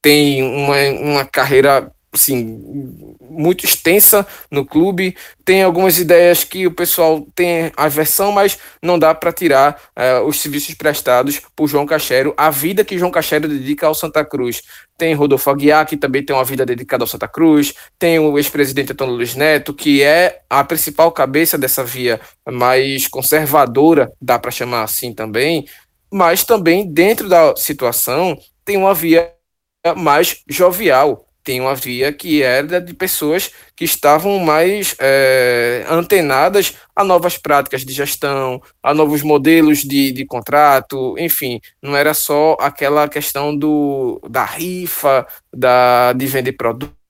[0.01, 5.15] tem uma, uma carreira assim, muito extensa no clube.
[5.43, 10.39] Tem algumas ideias que o pessoal tem aversão, mas não dá para tirar uh, os
[10.39, 14.63] serviços prestados por João Cachero, a vida que João Cachero dedica ao Santa Cruz.
[14.97, 17.73] Tem Rodolfo Aguiar, que também tem uma vida dedicada ao Santa Cruz.
[17.99, 24.11] Tem o ex-presidente Antônio Luiz Neto, que é a principal cabeça dessa via mais conservadora,
[24.21, 25.65] dá para chamar assim também.
[26.11, 29.35] Mas também, dentro da situação, tem uma via
[29.97, 37.03] mais jovial, tem uma via que era de pessoas que estavam mais é, antenadas a
[37.03, 43.07] novas práticas de gestão, a novos modelos de, de contrato, enfim, não era só aquela
[43.07, 47.04] questão do, da rifa, da, de vender produto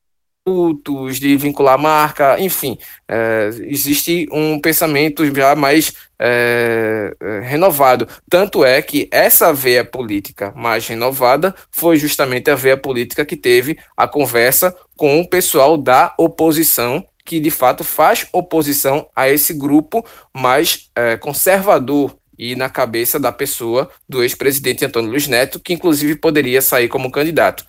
[0.46, 2.78] produtos, de vincular marca, enfim,
[3.08, 8.08] é, existe um pensamento já mais é, é, renovado.
[8.30, 13.80] Tanto é que essa veia política mais renovada foi justamente a veia política que teve
[13.98, 20.06] a conversa com o pessoal da oposição, que de fato faz oposição a esse grupo
[20.32, 26.16] mais é, conservador e na cabeça da pessoa do ex-presidente Antônio Luiz Neto, que inclusive
[26.16, 27.66] poderia sair como candidato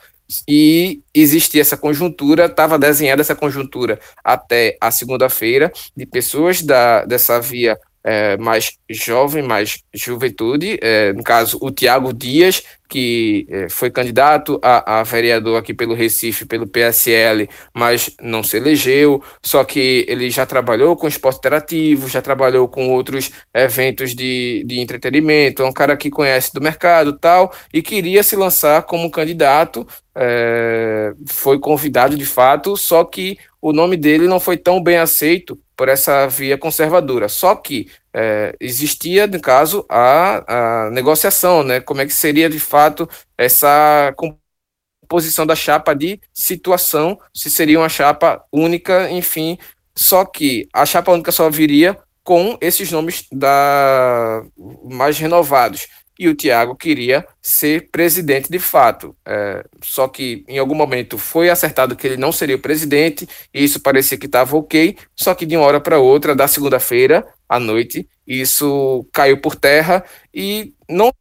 [0.49, 7.41] e existia essa conjuntura, estava desenhada essa conjuntura até a segunda-feira, de pessoas da, dessa
[7.41, 13.91] via é, mais jovem, mais juventude, é, no caso o Tiago Dias, que é, foi
[13.91, 20.05] candidato a, a, vereador aqui pelo Recife, pelo PSL, mas não se elegeu, só que
[20.09, 25.67] ele já trabalhou com esporte interativo, já trabalhou com outros eventos de, de entretenimento, é
[25.67, 31.59] um cara que conhece do mercado tal, e queria se lançar como candidato, é, foi
[31.59, 36.27] convidado de fato, só que o nome dele não foi tão bem aceito por essa
[36.27, 37.29] via conservadora.
[37.29, 41.81] Só que é, existia, no caso, a, a negociação, né?
[41.81, 43.07] Como é que seria de fato
[43.37, 49.59] essa composição da chapa de situação, se seria uma chapa única, enfim.
[49.95, 54.43] Só que a chapa única só viria com esses nomes da
[54.85, 55.87] mais renovados
[56.19, 59.15] e o Tiago queria ser presidente de fato.
[59.27, 63.63] É, só que em algum momento foi acertado que ele não seria o presidente, e
[63.63, 67.61] isso parecia que estava ok, só que de uma hora para outra, da segunda-feira à
[67.61, 71.13] noite, isso caiu por terra e não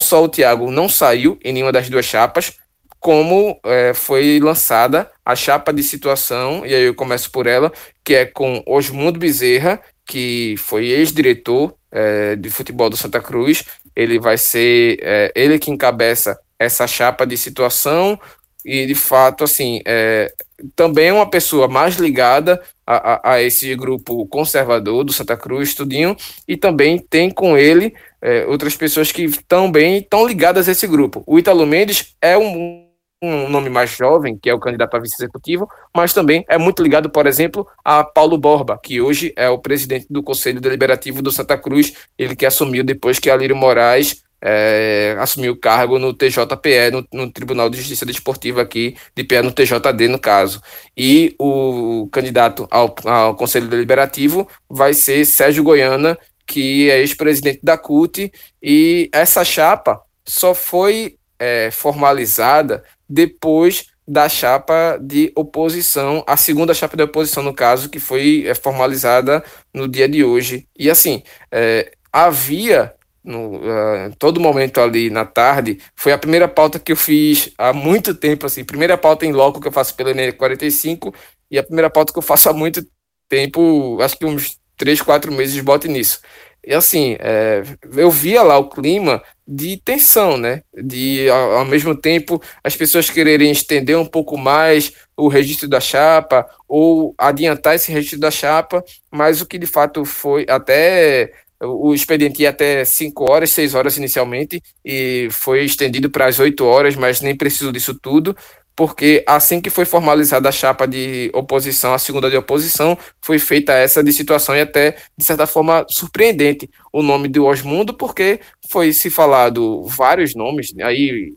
[0.00, 2.56] só o Tiago não saiu em nenhuma das duas chapas,
[3.00, 7.72] como é, foi lançada a chapa de situação, e aí eu começo por ela,
[8.04, 13.64] que é com Osmundo Bezerra, que foi ex-diretor é, de futebol do Santa Cruz,
[13.94, 18.18] ele vai ser é, ele que encabeça essa chapa de situação
[18.64, 20.32] e de fato assim é,
[20.74, 25.74] também é uma pessoa mais ligada a, a, a, esse grupo conservador do Santa Cruz
[25.74, 30.86] Tudinho e também tem com ele é, outras pessoas que também estão ligadas a esse
[30.86, 31.22] grupo.
[31.26, 32.88] O Italo Mendes é um
[33.20, 37.10] um nome mais jovem, que é o candidato a vice-executivo, mas também é muito ligado,
[37.10, 41.58] por exemplo, a Paulo Borba, que hoje é o presidente do Conselho Deliberativo do Santa
[41.58, 47.06] Cruz, ele que assumiu depois que Alírio Moraes é, assumiu o cargo no TJPE, no,
[47.12, 50.62] no, Tribunal de Justiça Desportiva aqui, de pé no TJD, no caso.
[50.96, 56.16] E o candidato ao, ao Conselho Deliberativo vai ser Sérgio Goiana,
[56.46, 58.32] que é ex-presidente da CUT,
[58.62, 66.96] e essa chapa só foi é, formalizada depois da chapa de oposição, a segunda chapa
[66.96, 70.66] de oposição, no caso, que foi é, formalizada no dia de hoje.
[70.78, 71.22] E assim,
[71.52, 72.94] é, havia
[73.28, 77.72] no uh, todo momento ali na tarde, foi a primeira pauta que eu fiz há
[77.72, 81.14] muito tempo, assim, primeira pauta em loco que eu faço pela NE45
[81.50, 82.84] e a primeira pauta que eu faço há muito
[83.28, 86.20] tempo, acho que uns três, quatro meses, bote nisso.
[86.66, 87.62] E assim, é,
[87.96, 90.62] eu via lá o clima de tensão, né?
[90.74, 95.80] De ao, ao, mesmo tempo as pessoas quererem estender um pouco mais o registro da
[95.80, 101.92] chapa ou adiantar esse registro da chapa, mas o que de fato foi até o
[101.92, 106.94] expediente ia até 5 horas, 6 horas inicialmente, e foi estendido para as 8 horas,
[106.94, 108.36] mas nem precisou disso tudo
[108.78, 113.72] porque assim que foi formalizada a chapa de oposição, a segunda de oposição, foi feita
[113.72, 118.38] essa de situação e até, de certa forma, surpreendente o nome do Osmundo, porque
[118.70, 121.34] foi se falado vários nomes, aí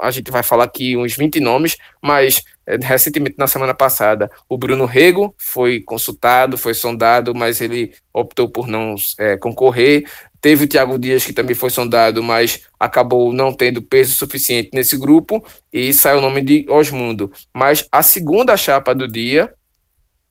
[0.00, 4.56] a gente vai falar aqui uns 20 nomes, mas é, recentemente, na semana passada, o
[4.56, 10.04] Bruno Rego foi consultado, foi sondado, mas ele optou por não é, concorrer.
[10.40, 14.96] Teve o Thiago Dias, que também foi sondado, mas acabou não tendo peso suficiente nesse
[14.96, 17.30] grupo, e saiu o nome de Osmundo.
[17.54, 19.52] Mas a segunda chapa do dia,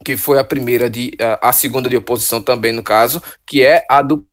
[0.03, 1.11] que foi a primeira de
[1.41, 4.25] a segunda de oposição também no caso, que é a do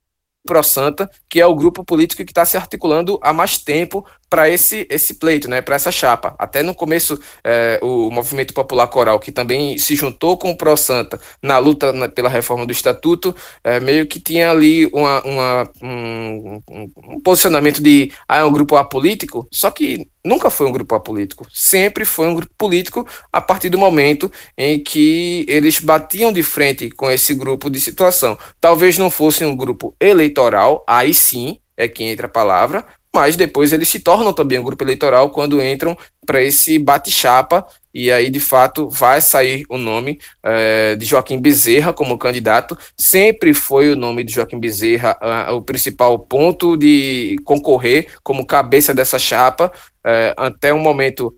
[0.46, 4.48] Pro Santa, que é o grupo político que está se articulando há mais tempo para
[4.48, 6.34] esse, esse pleito, né, para essa chapa.
[6.38, 10.76] Até no começo, é, o Movimento Popular Coral, que também se juntou com o Pro
[10.76, 15.70] Santa na luta na, pela reforma do Estatuto, é, meio que tinha ali uma, uma
[15.82, 20.94] um, um, posicionamento de ah, é um grupo apolítico, só que nunca foi um grupo
[20.94, 26.42] apolítico, sempre foi um grupo político a partir do momento em que eles batiam de
[26.42, 28.38] frente com esse grupo de situação.
[28.60, 32.84] Talvez não fosse um grupo eleitoral, aí sim, é que entra a palavra,
[33.14, 35.96] mas depois eles se tornam também um grupo eleitoral quando entram
[36.26, 41.92] para esse bate-chapa, e aí de fato vai sair o nome é, de Joaquim Bezerra
[41.92, 42.78] como candidato.
[42.96, 45.18] Sempre foi o nome de Joaquim Bezerra
[45.50, 49.72] uh, o principal ponto de concorrer como cabeça dessa chapa,
[50.06, 51.34] uh, até um momento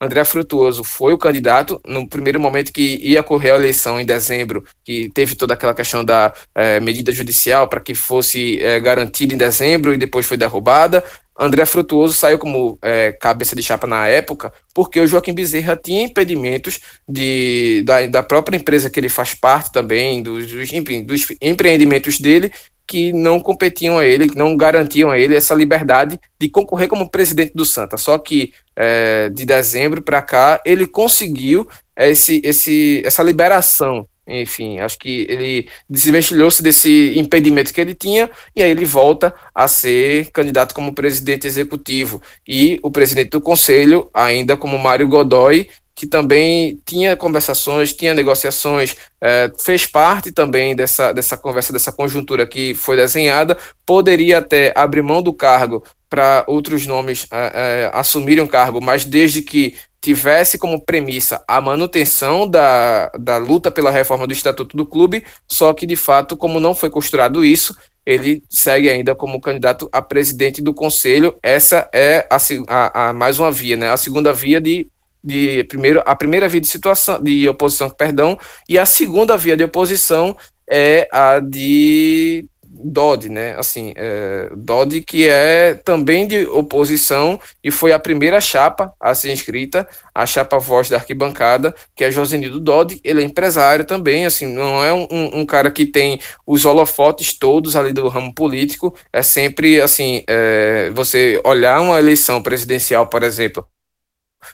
[0.00, 4.64] André Frutuoso foi o candidato no primeiro momento que ia ocorrer a eleição em dezembro,
[4.82, 9.36] que teve toda aquela questão da é, medida judicial para que fosse é, garantida em
[9.36, 11.04] dezembro e depois foi derrubada.
[11.38, 16.02] André Frutuoso saiu como é, cabeça de chapa na época, porque o Joaquim Bezerra tinha
[16.02, 21.26] impedimentos de, da, da própria empresa que ele faz parte também, dos, dos, enfim, dos
[21.40, 22.50] empreendimentos dele,
[22.90, 27.08] que não competiam a ele, que não garantiam a ele essa liberdade de concorrer como
[27.08, 27.96] presidente do Santa.
[27.96, 34.96] Só que é, de dezembro para cá ele conseguiu esse, esse, essa liberação enfim, acho
[34.96, 40.72] que ele desvencilhou-se desse impedimento que ele tinha e aí ele volta a ser candidato
[40.72, 42.22] como presidente executivo.
[42.46, 45.68] E o presidente do conselho, ainda como Mário Godoy,
[46.00, 52.46] que também tinha conversações, tinha negociações, é, fez parte também dessa, dessa conversa, dessa conjuntura
[52.46, 58.42] que foi desenhada, poderia até abrir mão do cargo para outros nomes é, é, assumirem
[58.42, 64.26] o cargo, mas desde que tivesse como premissa a manutenção da, da luta pela reforma
[64.26, 67.76] do Estatuto do Clube, só que, de fato, como não foi costurado isso,
[68.06, 71.36] ele segue ainda como candidato a presidente do Conselho.
[71.42, 72.38] Essa é a,
[72.68, 73.90] a, a mais uma via, né?
[73.90, 74.88] A segunda via de,
[75.22, 79.64] de primeiro, a primeira via de situação de oposição, perdão, e a segunda via de
[79.64, 80.36] oposição
[80.68, 82.46] é a de
[82.82, 83.54] Dodge, né?
[83.58, 89.32] Assim, é, Dodge que é também de oposição e foi a primeira chapa a ser
[89.32, 93.00] inscrita, a chapa voz da arquibancada, que é Josenildo Dodge.
[93.04, 97.76] Ele é empresário também, assim, não é um, um, cara que tem os holofotes todos
[97.76, 98.94] ali do ramo político.
[99.12, 103.66] É sempre assim, é, você olhar uma eleição presidencial, por exemplo,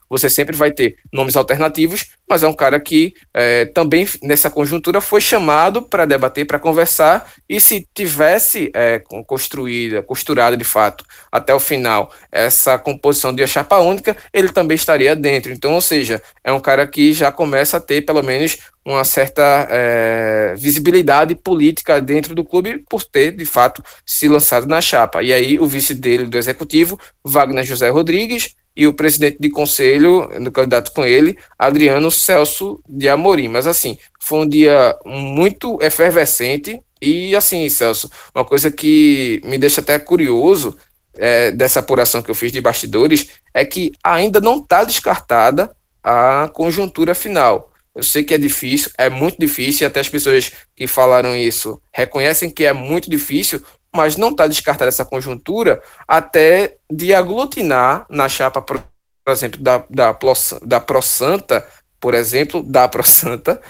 [0.09, 5.01] você sempre vai ter nomes alternativos, mas é um cara que é, também nessa conjuntura
[5.01, 11.55] foi chamado para debater, para conversar, e se tivesse é, construída, costurada de fato até
[11.55, 15.53] o final essa composição de a chapa única, ele também estaria dentro.
[15.53, 19.66] Então, ou seja, é um cara que já começa a ter pelo menos uma certa
[19.68, 25.22] é, visibilidade política dentro do clube por ter, de fato, se lançado na chapa.
[25.22, 30.28] E aí o vice dele do executivo, Wagner José Rodrigues, e o presidente de conselho,
[30.38, 33.48] no candidato com ele, Adriano Celso de Amorim.
[33.48, 39.80] Mas assim, foi um dia muito efervescente e assim, Celso, uma coisa que me deixa
[39.80, 40.76] até curioso
[41.16, 46.50] é, dessa apuração que eu fiz de bastidores é que ainda não está descartada a
[46.52, 47.72] conjuntura final.
[47.94, 51.80] Eu sei que é difícil, é muito difícil, e até as pessoas que falaram isso
[51.90, 53.62] reconhecem que é muito difícil,
[53.97, 58.82] mas não está descartada essa conjuntura até de aglutinar na chapa, por
[59.26, 60.16] exemplo, da, da,
[60.62, 61.66] da ProSanta,
[61.99, 63.61] por exemplo, da ProSanta,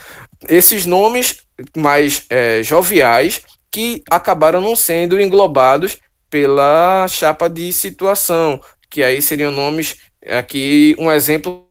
[0.49, 1.43] esses nomes
[1.77, 5.99] mais é, joviais que acabaram não sendo englobados
[6.29, 8.61] pela chapa de situação,
[8.91, 9.97] que aí seriam nomes
[10.27, 11.66] aqui um exemplo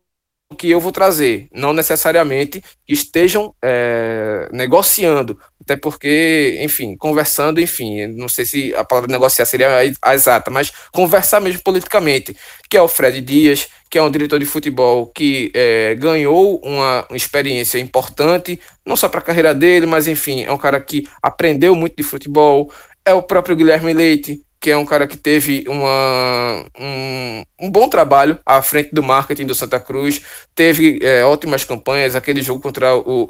[0.58, 8.30] que eu vou trazer, não necessariamente estejam é, negociando, até porque, enfim, conversando, enfim, não
[8.30, 9.70] sei se a palavra negociar seria
[10.02, 12.38] a, exata, mas conversar mesmo politicamente,
[12.70, 17.08] que é o Fred Dias, que é um diretor de futebol que é, ganhou uma
[17.12, 21.76] experiência importante, não só para a carreira dele, mas enfim, é um cara que aprendeu
[21.76, 22.72] muito de futebol,
[23.04, 27.88] é o próprio Guilherme Leite, que é um cara que teve uma, um, um bom
[27.88, 30.22] trabalho à frente do marketing do Santa Cruz,
[30.54, 33.30] teve é, ótimas campanhas, aquele jogo contra o,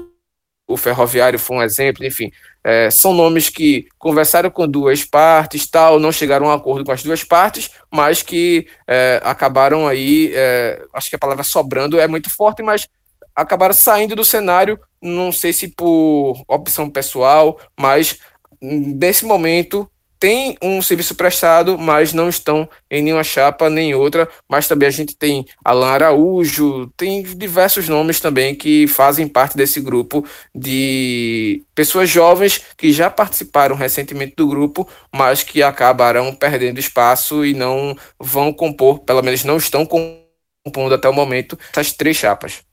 [0.67, 2.31] o Ferroviário foi um exemplo, enfim,
[2.63, 6.91] é, são nomes que conversaram com duas partes, tal, não chegaram a um acordo com
[6.91, 12.07] as duas partes, mas que é, acabaram aí, é, acho que a palavra sobrando é
[12.07, 12.87] muito forte, mas
[13.35, 18.17] acabaram saindo do cenário, não sei se por opção pessoal, mas
[18.61, 19.89] nesse momento
[20.19, 24.27] tem um serviço prestado, mas não estão em nenhuma chapa nem outra.
[24.49, 29.79] Mas também a gente tem Alan Araújo, tem diversos nomes também que fazem parte desse
[29.79, 37.45] grupo de pessoas jovens que já participaram recentemente do grupo, mas que acabarão perdendo espaço
[37.45, 42.63] e não vão compor, pelo menos não estão compondo até o momento, essas três chapas.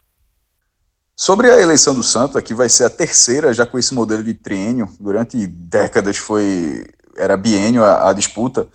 [1.14, 4.34] Sobre a eleição do Santos, que vai ser a terceira, já com esse modelo de
[4.34, 6.84] triênio, durante décadas foi
[7.16, 8.68] era biênio a, a disputa,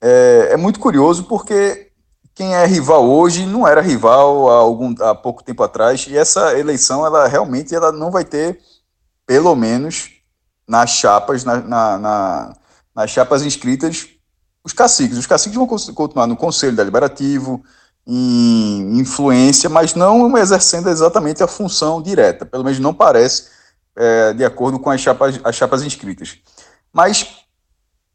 [0.00, 1.90] é, é, muito curioso porque
[2.34, 6.58] quem é rival hoje não era rival há, algum, há pouco tempo atrás, e essa
[6.58, 8.58] eleição, ela realmente ela não vai ter,
[9.26, 10.10] pelo menos
[10.66, 12.56] nas chapas, na, na, na,
[12.94, 14.08] nas chapas inscritas,
[14.64, 15.16] os caciques.
[15.16, 17.62] Os caciques vão continuar no Conselho Deliberativo,
[18.06, 23.48] em influência, mas não exercendo exatamente a função direta, pelo menos não parece,
[23.96, 26.38] é, de acordo com as chapas, as chapas inscritas.
[26.92, 27.43] Mas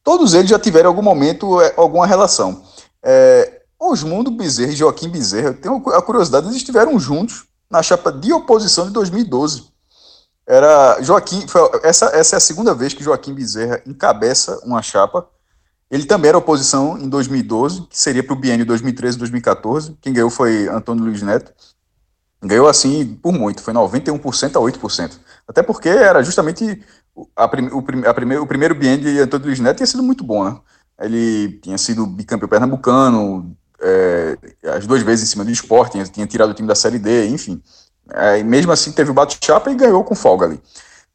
[0.10, 2.64] todos eles já tiveram em algum momento é, alguma relação.
[3.04, 8.34] É, Osmundo Bezerra e Joaquim Bezerra, tenho a curiosidade, eles estiveram juntos na chapa de
[8.34, 9.66] oposição de 2012.
[10.48, 11.46] Era Joaquim,
[11.84, 15.30] essa, essa é a segunda vez que Joaquim Bezerra encabeça uma chapa.
[15.92, 19.96] Ele também era oposição em 2012, que seria para o biênio 2013-2014.
[20.02, 21.54] Quem ganhou foi Antônio Luiz Neto.
[22.42, 25.20] Ganhou assim por muito, foi 91% a 8%.
[25.50, 26.80] Até porque era justamente
[27.36, 30.24] a, prim, o, a primeir, o primeiro biênio de Antônio Luiz Neto tinha sido muito
[30.24, 30.56] bom, né?
[31.02, 34.38] Ele tinha sido bicampeão pernambucano, é,
[34.76, 37.30] as duas vezes em cima do esporte, tinha, tinha, tirado o time da Série D,
[37.30, 37.64] enfim.
[38.12, 40.62] É, mesmo assim, teve o bate-chapa e ganhou com folga ali.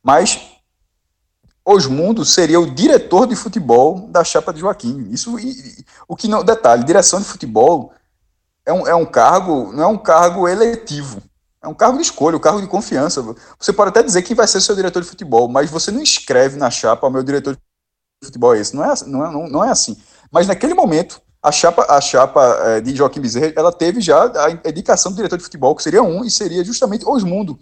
[0.03, 0.41] Mas
[1.65, 5.07] Osmundo seria o diretor de futebol da chapa de Joaquim.
[5.11, 7.93] Isso, e, o que não, detalhe, direção de futebol
[8.67, 11.23] é um, é um cargo, não é um cargo eletivo.
[11.65, 13.23] É um cargo de escolha, um cargo de confiança.
[13.59, 16.59] Você pode até dizer que vai ser seu diretor de futebol, mas você não escreve
[16.59, 17.61] na chapa, meu diretor de
[18.27, 18.77] futebol é esse.
[18.77, 19.97] Não é, não é, não, é assim.
[20.31, 24.51] Mas naquele momento, a chapa, a chapa é, de Joaquim Bezerra, ela teve já a
[24.69, 27.59] indicação do diretor de futebol, que seria um, e seria justamente Osmundo.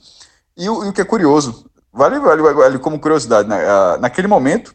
[0.57, 3.57] E o, e o que é curioso, vale, vale, vale como curiosidade, né?
[4.00, 4.74] naquele momento,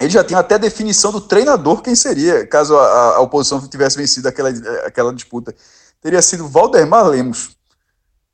[0.00, 4.28] ele já tinha até definição do treinador quem seria, caso a, a oposição tivesse vencido
[4.28, 4.48] aquela,
[4.86, 5.54] aquela disputa.
[6.00, 7.53] Teria sido Valdemar Lemos.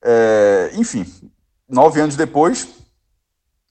[0.02, 1.06] É, enfim,
[1.68, 2.68] nove anos depois,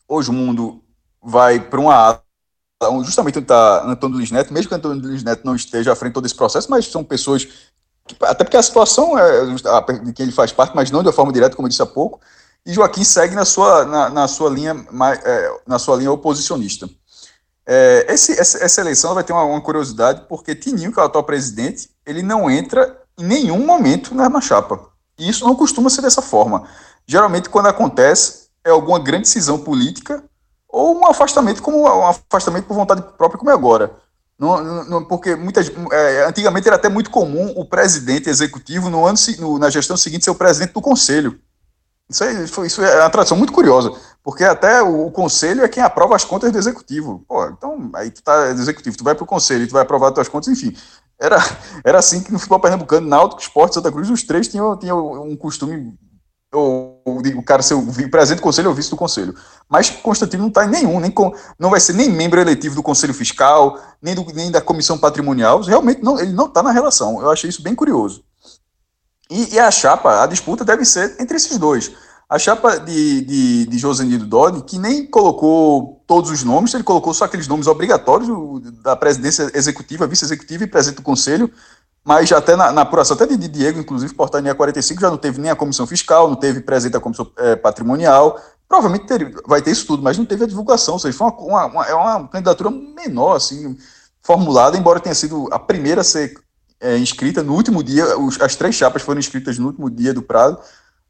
[0.07, 0.83] Osmundo
[1.21, 2.21] vai para uma
[3.03, 6.11] justamente onde está Antônio Luiz Neto, mesmo que Antônio Luiz Neto não esteja à frente
[6.11, 7.45] de todo esse processo, mas são pessoas,
[8.07, 9.45] que, até porque a situação é
[10.03, 11.85] de quem ele faz parte, mas não de uma forma direta, como eu disse há
[11.85, 12.21] pouco,
[12.65, 14.75] e Joaquim segue na sua, na, na sua, linha,
[15.25, 16.89] é, na sua linha oposicionista.
[17.65, 21.05] É, esse, essa, essa, eleição vai ter uma, uma, curiosididade, porque Tininho, que é o
[21.05, 24.89] atual presidente, ele não entra em nenhum momento na, na chapa.
[25.19, 26.63] E isso não costuma ser dessa forma.
[27.05, 30.23] Geralmente, quando acontece, é alguma grande decisão política
[30.67, 33.91] ou um afastamento como um afastamento por vontade própria, como é agora.
[34.37, 39.17] Não, não, porque muitas, é, antigamente era até muito comum o presidente executivo, no ano,
[39.37, 41.37] no, na gestão seguinte, ser o presidente do conselho.
[42.09, 43.91] Isso, é, isso é uma tradição muito curiosa,
[44.23, 47.23] porque até o, o, conselho é quem aprova as contas do executivo.
[47.27, 50.13] Pô, então, aí tu tá executivo, tu vai para o conselho, tu vai aprovar as
[50.13, 50.73] tuas contas, enfim.
[51.19, 51.37] Era,
[51.83, 55.35] era assim que no futebol pernambucano, Náutico, Esporte, Santa Cruz, os três tinham, tinham um
[55.35, 55.97] costume
[56.51, 56.99] ou
[57.35, 59.35] o cara ser o presidente do conselho ou vice do conselho.
[59.67, 62.81] Mas Constantino não está em nenhum, nem com, não vai ser nem membro eletivo do
[62.81, 65.61] conselho fiscal, nem, do, nem da comissão patrimonial.
[65.61, 67.21] Realmente não, ele não está na relação.
[67.21, 68.23] Eu achei isso bem curioso.
[69.29, 71.91] E, e, a chapa, a disputa deve ser entre esses dois.
[72.27, 77.13] A chapa de, de, de Josenildo Dodi, que nem colocou todos os nomes, ele colocou
[77.13, 78.27] só aqueles nomes obrigatórios
[78.81, 81.51] da presidência executiva, vice-executiva e presidente do conselho,
[82.03, 85.51] mas até na, na apuração, até de Diego, inclusive, Portaria 45 já não teve nem
[85.51, 89.85] a comissão fiscal, não teve presidente da comissão é, patrimonial, provavelmente ter, vai ter isso
[89.85, 92.71] tudo, mas não teve a divulgação, ou seja, foi uma, uma, uma, é uma candidatura
[92.71, 93.77] menor, assim,
[94.23, 96.33] formulada, embora tenha sido a primeira a ser
[96.81, 100.23] é, inscrita no último dia, os, as três chapas foram inscritas no último dia do
[100.23, 100.57] prazo,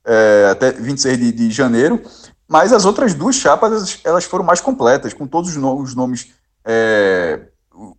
[0.06, 2.02] é, até 26 de, de janeiro,
[2.50, 6.32] mas as outras duas chapas, elas foram mais completas, com todos os, os nomes
[6.66, 7.48] é,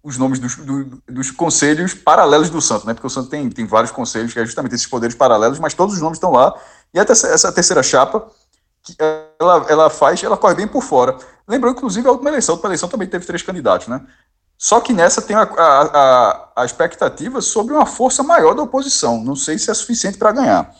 [0.03, 2.92] os nomes dos, do, dos conselhos paralelos do Santo, né?
[2.92, 5.94] Porque o Santo tem, tem vários conselhos, que é justamente esses poderes paralelos, mas todos
[5.94, 6.55] os nomes estão lá.
[6.92, 8.28] E até essa terceira chapa,
[8.82, 8.94] que
[9.40, 11.16] ela, ela faz, ela corre bem por fora.
[11.48, 12.55] Lembrou, inclusive, a última eleição.
[12.55, 14.03] A última eleição também teve três candidatos, né?
[14.59, 19.22] Só que nessa tem a, a, a expectativa sobre uma força maior da oposição.
[19.24, 20.74] Não sei se é suficiente para ganhar.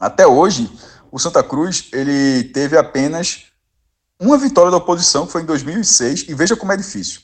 [0.00, 0.70] Até hoje,
[1.10, 3.46] o Santa Cruz ele teve apenas
[4.20, 7.20] uma vitória da oposição, que foi em 2006, e veja como é difícil.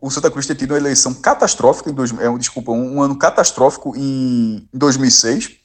[0.00, 3.16] O Santa Cruz ter tido uma eleição catastrófica, em dois, é, desculpa, um, um ano
[3.16, 5.56] catastrófico em, em 2006,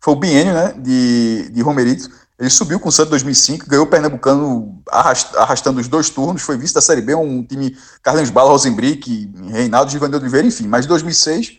[0.00, 2.08] foi o biênio né, de, de Romerito,
[2.38, 6.56] ele subiu com o Santos em 2005, ganhou o Pernambucano arrastando os dois turnos, foi
[6.56, 11.58] vice da Série B, um time Carlos Bala, Rosenbrick, Reinaldo, Givanildo Oliveira, enfim, mas 2006,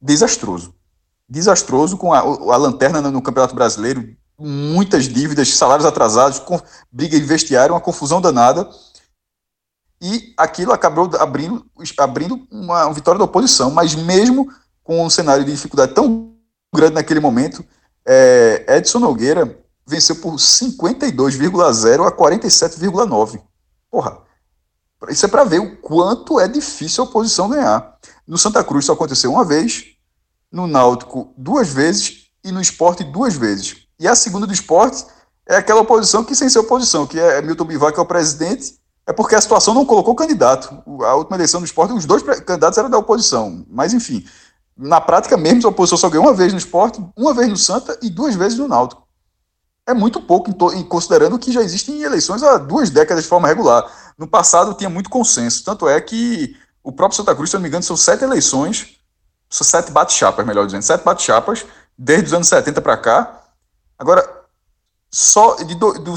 [0.00, 0.72] desastroso.
[1.28, 6.60] Desastroso, com a, a lanterna no Campeonato Brasileiro, muitas dívidas, salários atrasados, com,
[6.90, 8.68] briga de vestiário, uma confusão danada,
[10.02, 11.64] e aquilo acabou abrindo,
[11.98, 14.50] abrindo uma, uma vitória da oposição, mas mesmo
[14.82, 16.34] com um cenário de dificuldade tão
[16.74, 17.64] grande naquele momento,
[18.06, 23.42] é, Edson Nogueira venceu por 52,0 a 47,9.
[23.90, 24.18] Porra,
[25.08, 27.98] isso é para ver o quanto é difícil a oposição ganhar.
[28.26, 29.84] No Santa Cruz só aconteceu uma vez,
[30.50, 33.86] no Náutico duas vezes e no esporte duas vezes.
[34.00, 35.04] E a segunda do esporte
[35.46, 38.80] é aquela oposição que sem ser oposição, que é Milton Bivar, que é o presidente,
[39.06, 40.82] é porque a situação não colocou candidato.
[41.04, 43.64] A última eleição do esporte, os dois candidatos eram da oposição.
[43.68, 44.24] Mas, enfim,
[44.74, 47.98] na prática mesmo, a oposição só ganhou uma vez no esporte, uma vez no Santa
[48.00, 49.06] e duas vezes no Náutico.
[49.86, 53.84] É muito pouco, considerando que já existem eleições há duas décadas de forma regular.
[54.16, 55.62] No passado tinha muito consenso.
[55.64, 58.96] Tanto é que o próprio Santa Cruz, se não me engano, são sete eleições
[59.48, 60.82] São sete bate-chapas, melhor dizendo.
[60.82, 61.66] Sete bate-chapas,
[61.98, 63.39] desde os anos 70 para cá.
[64.00, 64.26] Agora,
[65.10, 66.14] só de do, do,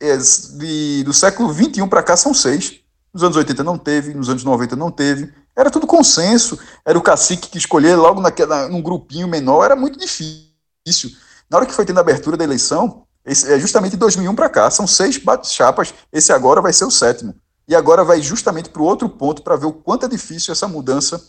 [0.00, 2.80] é, de, do século 21 para cá são seis.
[3.14, 5.32] Nos anos 80 não teve, nos anos 90 não teve.
[5.56, 6.58] Era tudo consenso.
[6.84, 9.64] Era o cacique que escolher logo naquela, num grupinho menor.
[9.64, 11.10] Era muito difícil.
[11.48, 14.48] Na hora que foi tendo a abertura da eleição, esse, é justamente de 2001 para
[14.48, 14.68] cá.
[14.68, 15.94] São seis chapas.
[16.12, 17.32] Esse agora vai ser o sétimo.
[17.68, 20.66] E agora vai justamente para o outro ponto para ver o quanto é difícil essa
[20.66, 21.22] mudança.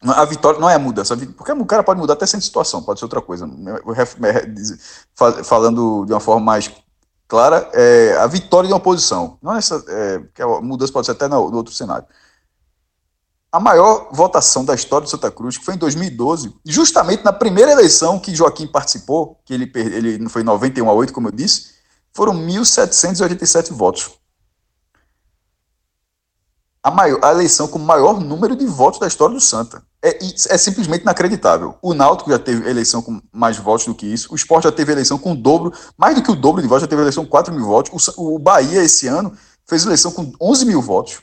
[0.00, 3.00] A vitória não é a mudança, porque o cara pode mudar até sem situação, pode
[3.00, 3.50] ser outra coisa.
[5.44, 6.70] Falando de uma forma mais
[7.26, 9.38] clara, é a vitória de uma posição.
[9.42, 12.06] Não é essa, é, que a mudança pode ser até no, no outro cenário
[13.50, 17.72] a maior votação da história de Santa Cruz, que foi em 2012, justamente na primeira
[17.72, 21.74] eleição que Joaquim participou, que ele, ele foi 91 a 8, como eu disse,
[22.12, 24.10] foram 1.787 votos.
[26.82, 29.82] A, maior, a eleição com o maior número de votos da história do Santa.
[30.02, 30.18] É,
[30.50, 31.76] é simplesmente inacreditável.
[31.82, 34.92] O Náutico já teve eleição com mais votos do que isso, o Sport já teve
[34.92, 37.30] eleição com o dobro, mais do que o dobro de votos, já teve eleição com
[37.30, 38.08] 4 mil votos.
[38.16, 39.36] O, o Bahia, esse ano,
[39.66, 41.18] fez eleição com 11 mil votos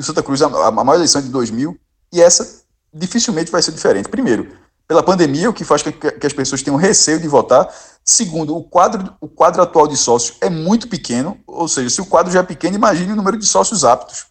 [0.00, 1.78] e o Santa Cruz a, a maior eleição de 2000,
[2.12, 2.62] e essa
[2.92, 4.08] dificilmente vai ser diferente.
[4.08, 4.50] Primeiro,
[4.88, 7.68] pela pandemia, o que faz que, que as pessoas tenham receio de votar.
[8.02, 12.06] Segundo, o quadro, o quadro atual de sócios é muito pequeno, ou seja, se o
[12.06, 14.26] quadro já é pequeno, imagine o número de sócios aptos.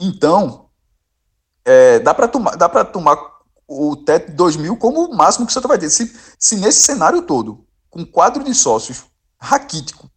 [0.00, 0.66] Então,
[1.64, 3.16] é, dá para tomar, dá tomar
[3.66, 5.90] o teto de 2 mil como o máximo que o Santa vai ter.
[5.90, 9.04] Se, se nesse cenário todo, com quadro de sócios
[9.38, 10.10] raquítico,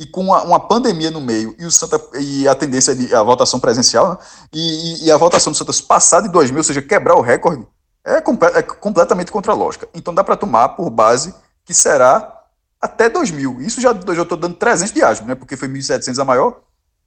[0.00, 3.22] e com uma, uma, pandemia no meio e, o Santa, e a tendência de a
[3.22, 4.18] votação presencial, né?
[4.50, 7.66] e, e, a votação do Santos passar de 2 mil, ou seja, quebrar o recorde,
[8.02, 9.86] é, é completamente contra a lógica.
[9.92, 11.34] Então dá para tomar por base
[11.66, 12.44] que será
[12.80, 13.60] até 2 mil.
[13.60, 15.34] Isso já estou dando 300 de asmo, né?
[15.34, 16.62] porque foi 1.700 a maior,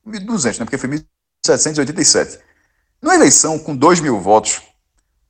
[0.07, 0.65] 1.200, né?
[0.65, 0.89] porque foi
[1.43, 2.39] 1.787.
[3.03, 4.61] Numa eleição com 2 mil votos,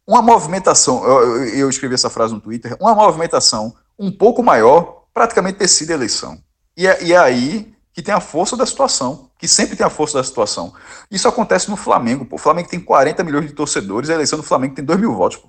[0.05, 5.57] uma movimentação, eu, eu escrevi essa frase no Twitter, uma movimentação um pouco maior praticamente
[5.57, 6.37] decide a eleição.
[6.77, 9.89] E é, e é aí que tem a força da situação, que sempre tem a
[9.89, 10.71] força da situação.
[11.09, 12.25] Isso acontece no Flamengo.
[12.25, 12.35] Pô.
[12.35, 15.37] O Flamengo tem 40 milhões de torcedores, a eleição do Flamengo tem 2 mil votos.
[15.37, 15.47] Pô.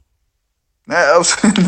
[0.87, 0.97] Né?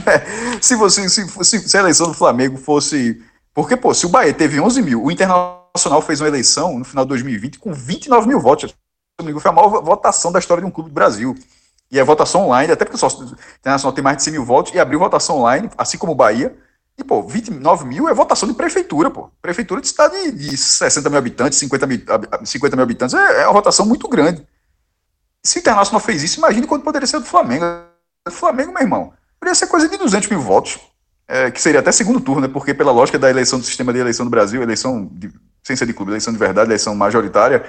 [0.60, 3.22] Se, você, se, se, se, a eleição do Flamengo fosse.
[3.52, 7.04] Porque, pô, se o Bahia teve 11 mil, o Internacional fez uma eleição no final
[7.04, 8.74] de 2020 com 29 mil votos.
[9.18, 11.34] Foi a maior votação da história de um clube do Brasil.
[11.90, 14.78] E a votação online, até porque o Internacional tem mais de 100 mil votos, e
[14.78, 16.54] abriu votação online, assim como o Bahia.
[16.98, 19.30] E, pô, 29 mil é votação de prefeitura, pô.
[19.40, 22.00] Prefeitura de cidade de 60 mil habitantes, 50 mil,
[22.44, 24.46] 50 mil habitantes, é, é uma votação muito grande.
[25.42, 27.64] Se o Internacional fez isso, imagine quanto poderia ser do Flamengo.
[28.26, 30.78] Do Flamengo, meu irmão, poderia ser coisa de 200 mil votos,
[31.28, 32.48] é, que seria até segundo turno, né?
[32.48, 35.30] Porque pela lógica da eleição do sistema de eleição do Brasil, eleição de,
[35.62, 37.64] sem ser de clube, eleição de verdade, eleição majoritária,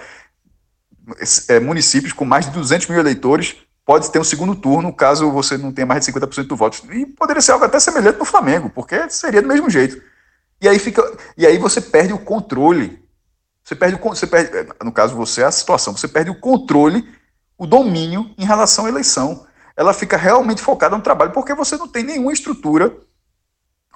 [1.49, 3.55] é, municípios com mais de 200 mil eleitores
[3.85, 6.81] pode ter um segundo turno caso você não tenha mais de 50% do voto.
[6.93, 10.01] E poderia ser algo até semelhante no Flamengo, porque seria do mesmo jeito.
[10.59, 11.01] E aí fica,
[11.37, 13.01] e aí você perde o controle.
[13.63, 14.51] Você perde o você perde,
[14.83, 17.07] no caso você é a situação, você perde o controle,
[17.57, 19.45] o domínio em relação à eleição.
[19.75, 22.93] Ela fica realmente focada no trabalho porque você não tem nenhuma estrutura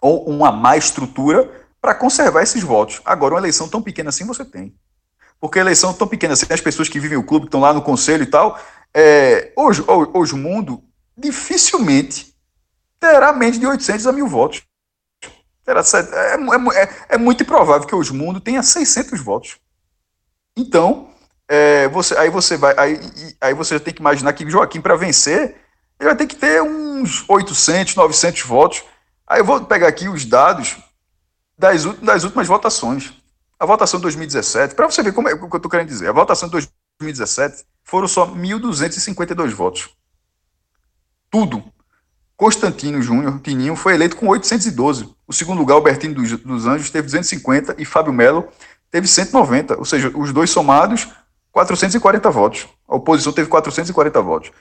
[0.01, 1.49] ou uma má estrutura
[1.81, 3.01] para conservar esses votos.
[3.03, 4.73] Agora, uma eleição tão pequena assim você tem.
[5.41, 7.73] Porque a eleição tão pequena assim, as pessoas que vivem o clube, que estão lá
[7.73, 8.61] no conselho e tal,
[8.93, 9.83] é, hoje,
[10.13, 10.83] hoje o mundo
[11.17, 12.35] dificilmente
[12.99, 14.61] terá menos de 800 a mil votos.
[15.65, 19.57] Terá, é, é, é, é muito improvável que hoje o mundo tenha 600 votos.
[20.55, 21.09] Então,
[21.47, 22.99] é, você, aí você vai, aí,
[23.41, 25.55] aí você tem que imaginar que Joaquim para vencer,
[25.99, 28.83] ele vai ter que ter uns 800, 900 votos.
[29.25, 30.77] Aí eu vou pegar aqui os dados
[31.57, 33.11] das, das últimas votações.
[33.61, 36.09] A votação de 2017, para você ver como é o que eu estou querendo dizer.
[36.09, 36.67] A votação de
[36.99, 39.89] 2017 foram só 1.252 votos.
[41.29, 41.63] Tudo.
[42.35, 45.13] Constantino Júnior, Tininho, foi eleito com 812.
[45.27, 48.47] O segundo lugar, Albertino dos, Anjos, teve 250 e Fábio Melo
[48.89, 49.77] teve 190.
[49.77, 51.09] Ou seja, os dois somados,
[51.51, 52.67] 440 votos.
[52.87, 54.51] A oposição teve 440 votos.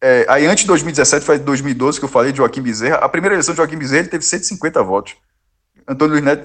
[0.00, 2.96] É, aí antes de 2017, foi 2012 que eu falei de Joaquim Bezerra.
[2.96, 5.14] A primeira eleição de Joaquim Bezerra ele teve 150 votos.
[5.86, 6.44] Antônio Luiz Neto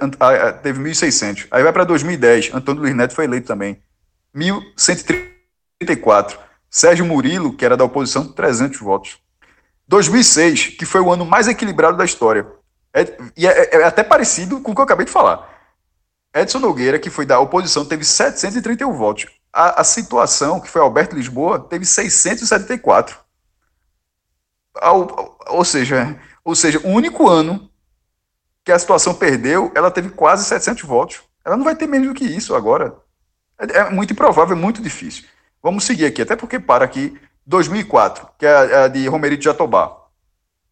[0.62, 1.48] teve 1.600.
[1.52, 3.82] Aí vai para 2010, Antônio Luiz Neto foi eleito também.
[4.36, 5.32] 1.130
[5.82, 6.40] 34.
[6.70, 9.20] Sérgio Murilo, que era da oposição, 300 votos.
[9.88, 12.48] 2006, que foi o ano mais equilibrado da história.
[12.94, 13.02] É,
[13.36, 15.50] e é, é, até parecido com o que eu acabei de falar.
[16.34, 19.26] Edson Nogueira, que foi da oposição, teve 731 votos.
[19.52, 23.20] A, a situação, que foi Alberto Lisboa, teve 674.
[24.76, 27.70] Ao, ou, seja, ou seja, o único ano
[28.72, 31.22] que a situação perdeu, ela teve quase 700 votos.
[31.44, 32.96] Ela não vai ter menos do que isso agora.
[33.60, 35.26] É, é muito improvável, é muito difícil.
[35.62, 39.98] Vamos seguir aqui, até porque para aqui 2004, que é a de Romerito Jatobá.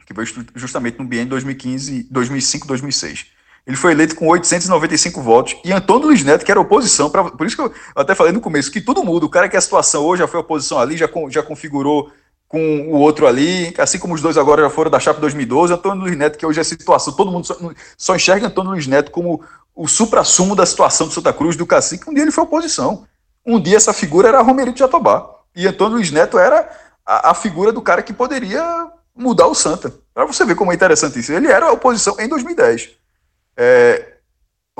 [0.06, 3.26] que foi justamente no biênio 2015, 2005, 2006.
[3.68, 5.58] Ele foi eleito com 895 votos.
[5.64, 8.40] E Antônio Luiz Neto, que era oposição, pra, por isso que eu até falei no
[8.40, 9.26] começo, que tudo muda.
[9.26, 12.12] O cara que é a situação hoje já foi oposição ali, já, já configurou
[12.50, 15.72] com o outro ali, assim como os dois agora já foram da chapa 2012.
[15.72, 17.56] Antônio Luiz Neto, que hoje é a situação, todo mundo só,
[17.96, 19.44] só enxerga Antônio Luiz Neto como
[19.76, 22.10] o supra-sumo da situação do Santa Cruz, do Cacique.
[22.10, 23.06] Um dia ele foi oposição.
[23.46, 25.30] Um dia essa figura era Romerito Jatobá.
[25.56, 26.68] E Antônio Luiz Neto era
[27.06, 29.94] a, a figura do cara que poderia mudar o Santa.
[30.12, 31.32] Para você ver como é interessante isso.
[31.32, 32.90] Ele era oposição em 2010.
[33.56, 34.14] É,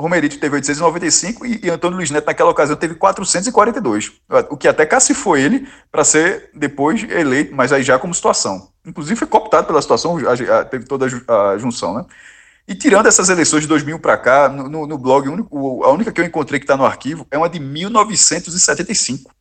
[0.00, 4.12] Romerito teve 895 e, e Antônio Luiz Neto, naquela ocasião, teve 442.
[4.48, 8.70] O que até cacifou ele para ser depois eleito, mas aí já como situação.
[8.84, 10.16] Inclusive foi cooptado pela situação,
[10.70, 12.04] teve toda a junção, né?
[12.66, 16.24] E tirando essas eleições de 2000 para cá, no, no blog, a única que eu
[16.24, 19.32] encontrei que está no arquivo é uma de 1975.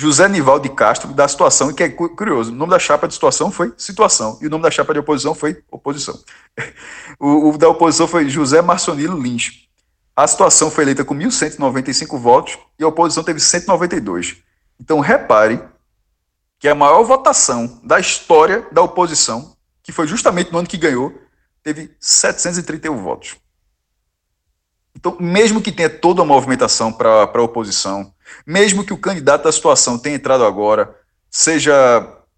[0.00, 2.52] José Nival de Castro, da situação, que é curioso.
[2.52, 5.34] O nome da chapa de situação foi situação, e o nome da chapa de oposição
[5.34, 6.18] foi oposição.
[7.20, 9.67] O, o da oposição foi José Marcionilo Lins.
[10.18, 14.38] A situação foi eleita com 1.195 votos e a oposição teve 192.
[14.80, 15.62] Então, repare
[16.58, 21.16] que a maior votação da história da oposição, que foi justamente no ano que ganhou,
[21.62, 23.36] teve 731 votos.
[24.92, 28.12] Então, mesmo que tenha toda a movimentação para a oposição,
[28.44, 30.96] mesmo que o candidato da situação tenha entrado agora,
[31.30, 31.72] seja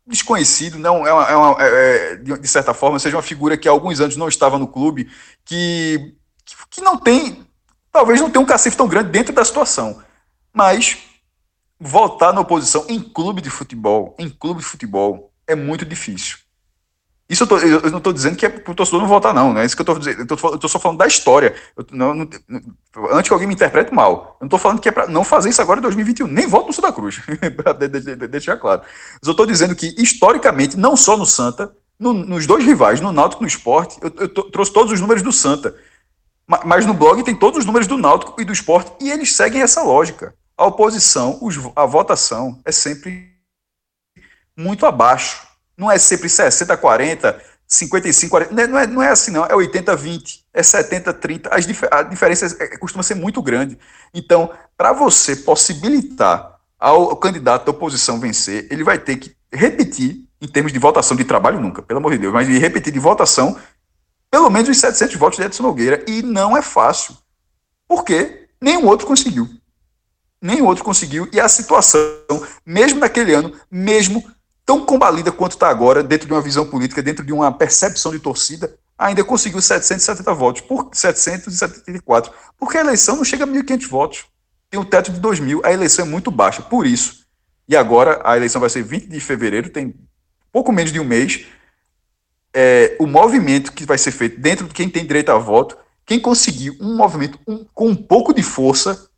[0.06, 3.66] desconhecido, não é, uma, é, uma, é, é de certa forma, seja uma figura que
[3.66, 5.10] há alguns anos não estava no clube,
[5.46, 6.14] que,
[6.68, 7.48] que não tem,
[7.92, 10.02] talvez não tenha um cacife tão grande dentro da situação,
[10.52, 10.98] mas
[11.78, 16.38] voltar na oposição em clube de futebol, em clube de futebol, é muito difícil.
[17.30, 19.52] Isso eu, tô, eu não estou dizendo que é para o torcedor não votar, não.
[19.52, 20.26] Não é isso que eu estou dizendo.
[20.28, 21.54] Eu estou só falando da história.
[21.76, 22.28] Eu, não, não,
[23.12, 24.36] antes que alguém me interprete mal.
[24.40, 26.26] Eu não estou falando que é para não fazer isso agora em 2021.
[26.26, 27.20] Nem voto no Santa Cruz,
[27.56, 28.82] para de, de, de, deixar claro.
[28.82, 33.12] Mas eu estou dizendo que, historicamente, não só no Santa, no, nos dois rivais, no
[33.12, 35.72] Náutico e no Esporte, eu, eu trouxe todos os números do Santa.
[36.64, 39.62] Mas, no blog tem todos os números do Náutico e do Esporte, e eles seguem
[39.62, 40.34] essa lógica.
[40.56, 43.30] A oposição, os, a votação é sempre
[44.56, 45.50] muito abaixo
[45.80, 48.66] não é sempre 60, 40, 55, 40.
[48.68, 49.46] Não é, não é assim, não.
[49.46, 51.48] É 80, 20, é 70, 30.
[51.48, 53.78] As a diferença é, costuma ser muito grande.
[54.12, 60.48] Então, para você possibilitar ao candidato da oposição vencer, ele vai ter que repetir, em
[60.48, 63.56] termos de votação de trabalho, nunca, pelo amor de Deus, mas de repetir de votação,
[64.30, 66.04] pelo menos os 700 votos de Edson Nogueira.
[66.06, 67.16] E não é fácil.
[67.88, 69.48] Porque nenhum outro conseguiu.
[70.40, 71.28] Nenhum outro conseguiu.
[71.32, 72.00] E a situação,
[72.64, 74.24] mesmo naquele ano, mesmo
[74.64, 78.20] tão combalida quanto está agora, dentro de uma visão política, dentro de uma percepção de
[78.20, 84.24] torcida, ainda conseguiu 770 votos, por 774, porque a eleição não chega a 1.500 votos.
[84.70, 87.26] Tem um teto de 2.000, a eleição é muito baixa, por isso.
[87.66, 89.94] E agora a eleição vai ser 20 de fevereiro, tem
[90.52, 91.46] pouco menos de um mês.
[92.52, 96.18] É, o movimento que vai ser feito dentro de quem tem direito a voto, quem
[96.18, 99.08] conseguir um movimento um, com um pouco de força,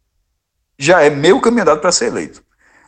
[0.79, 2.43] já é meio caminhado para ser eleito.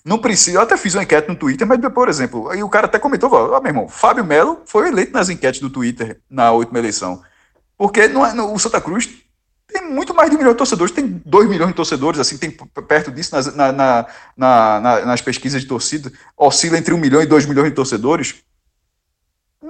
[0.05, 0.59] Não precisa.
[0.59, 3.33] Eu até fiz uma enquete no Twitter, mas, por exemplo, aí o cara até comentou:
[3.33, 7.23] ó, meu irmão, Fábio Melo foi eleito nas enquetes do Twitter na última eleição.
[7.79, 9.09] Porque não é, o Santa Cruz
[9.67, 12.51] tem muito mais de um milhão de torcedores, tem dois milhões de torcedores, assim, tem
[12.51, 14.07] perto disso nas, na, na,
[14.37, 18.45] na, nas pesquisas de torcida, oscila entre um milhão e dois milhões de torcedores.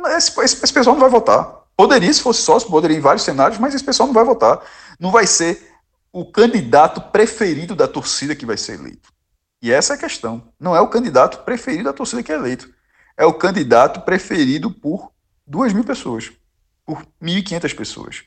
[0.07, 1.65] Esse, esse, esse pessoal não vai votar.
[1.77, 4.61] Poderia, se fosse sócio, poderia em vários cenários, mas esse pessoal não vai votar.
[4.99, 5.75] Não vai ser
[6.13, 9.13] o candidato preferido da torcida que vai ser eleito.
[9.61, 10.43] E essa é a questão.
[10.61, 12.69] Não é o candidato preferido da torcida que é eleito.
[13.17, 15.11] É o candidato preferido por
[15.47, 16.31] duas mil pessoas,
[16.85, 18.23] por 1.500 pessoas.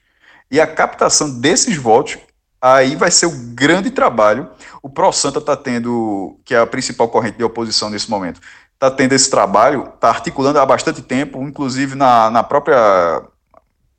[0.49, 2.17] E a captação desses votos,
[2.61, 4.49] aí vai ser o grande trabalho.
[4.81, 8.41] O Pro Santa está tendo, que é a principal corrente de oposição nesse momento,
[8.77, 13.23] está tendo esse trabalho, está articulando há bastante tempo, inclusive na, na própria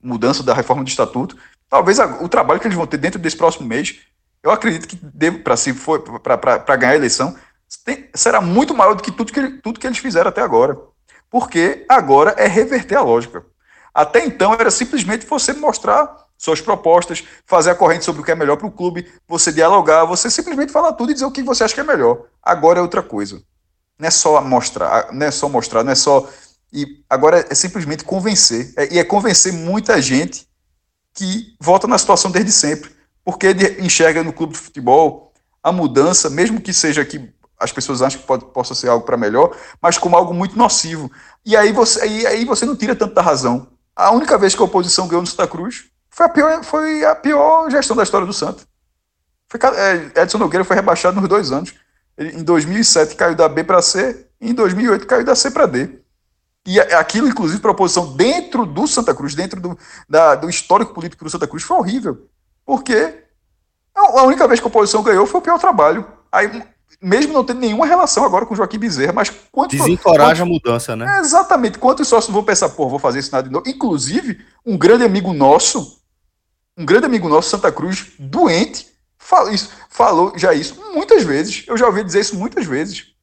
[0.02, 1.36] mudança da reforma do estatuto.
[1.68, 4.00] Talvez a, o trabalho que eles vão ter dentro desse próximo mês
[4.42, 4.96] eu acredito que
[5.42, 7.36] para se for para ganhar a eleição
[7.84, 10.78] tem, será muito maior do que tudo que, tudo que eles fizeram até agora.
[11.30, 13.44] Porque agora é reverter a lógica.
[13.92, 18.34] Até então era simplesmente você mostrar suas propostas, fazer a corrente sobre o que é
[18.34, 21.64] melhor para o clube, você dialogar, você simplesmente falar tudo e dizer o que você
[21.64, 22.22] acha que é melhor.
[22.42, 23.42] Agora é outra coisa.
[23.98, 26.28] Não é só mostrar, não é só mostrar, não é só.
[26.72, 28.72] E agora é simplesmente convencer.
[28.76, 30.46] É, e é convencer muita gente
[31.14, 32.98] que volta na situação desde sempre
[33.28, 37.30] porque ele enxerga no clube de futebol a mudança, mesmo que seja que
[37.60, 41.12] as pessoas acham que pode, possa ser algo para melhor, mas como algo muito nocivo.
[41.44, 43.68] E aí você, aí, aí você não tira tanta razão.
[43.94, 47.14] A única vez que a oposição ganhou no Santa Cruz foi a pior, foi a
[47.14, 48.62] pior gestão da história do Santa.
[49.46, 51.74] Foi, é, Edson Nogueira foi rebaixado nos dois anos.
[52.18, 55.66] Ele, em 2007 caiu da B para C, e em 2008 caiu da C para
[55.66, 56.00] D.
[56.66, 60.92] E aquilo, inclusive, para a oposição dentro do Santa Cruz, dentro do, da, do histórico
[60.92, 62.28] político do Santa Cruz, foi horrível.
[62.66, 63.24] Porque
[63.94, 66.06] a única vez que a oposição ganhou foi o pior trabalho.
[66.30, 66.62] Aí,
[67.00, 69.76] mesmo não tendo nenhuma relação agora com o Joaquim Bezerra, mas quanto.
[69.76, 71.16] Desencoraja quanto, a mudança, né?
[71.16, 71.78] É, exatamente.
[71.78, 73.68] Quantos sócios vão pensar, pô, vou fazer isso nada de novo?
[73.68, 76.02] Inclusive, um grande amigo nosso,
[76.76, 78.88] um grande amigo nosso, Santa Cruz, doente,
[79.28, 81.64] falou, isso, falou já isso muitas vezes.
[81.66, 83.14] Eu já ouvi dizer isso muitas vezes.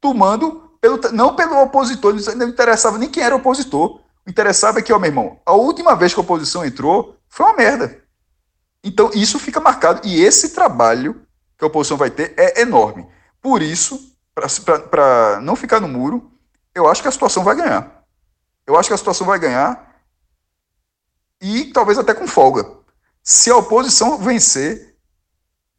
[0.00, 4.00] Tomando, pelo, não pelo opositor, não interessava nem quem era opositor.
[4.26, 7.46] O interessava é que, ó, meu irmão, a última vez que a oposição entrou foi
[7.46, 8.02] uma merda.
[8.82, 10.00] Então, isso fica marcado.
[10.04, 11.22] E esse trabalho
[11.56, 13.06] que a oposição vai ter é enorme.
[13.40, 14.12] Por isso,
[14.90, 16.32] para não ficar no muro,
[16.74, 18.04] eu acho que a situação vai ganhar.
[18.66, 19.96] Eu acho que a situação vai ganhar
[21.40, 22.68] e talvez até com folga.
[23.22, 24.87] Se a oposição vencer,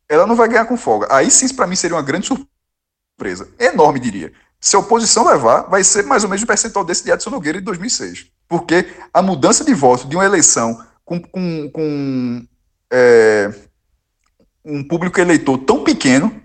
[0.09, 1.07] ela não vai ganhar com folga.
[1.09, 3.47] Aí sim, para mim, seria uma grande surpresa.
[3.59, 4.33] Enorme, diria.
[4.59, 7.59] Se a oposição levar, vai ser mais ou menos o percentual desse de Edson Nogueira
[7.59, 8.27] de 2006.
[8.47, 12.45] Porque a mudança de voto de uma eleição com, com, com
[12.91, 13.53] é,
[14.63, 16.41] um público eleitor tão pequeno,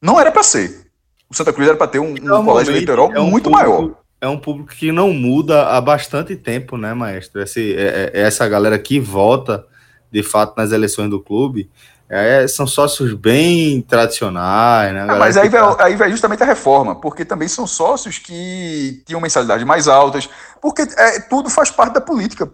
[0.00, 0.90] não era para ser.
[1.28, 3.94] O Santa Cruz era para ter um, um colégio eleitoral é um muito público, maior.
[4.20, 7.40] É um público que não muda há bastante tempo, né, maestro?
[7.40, 9.64] Esse, é, é, essa galera que vota,
[10.10, 11.70] de fato, nas eleições do clube,
[12.10, 15.02] é, são sócios bem tradicionais, né?
[15.02, 15.70] É, mas aí, tá...
[15.70, 20.28] vai, aí vai justamente a reforma, porque também são sócios que tinham mensalidades mais altas,
[20.60, 22.50] porque é, tudo faz parte da política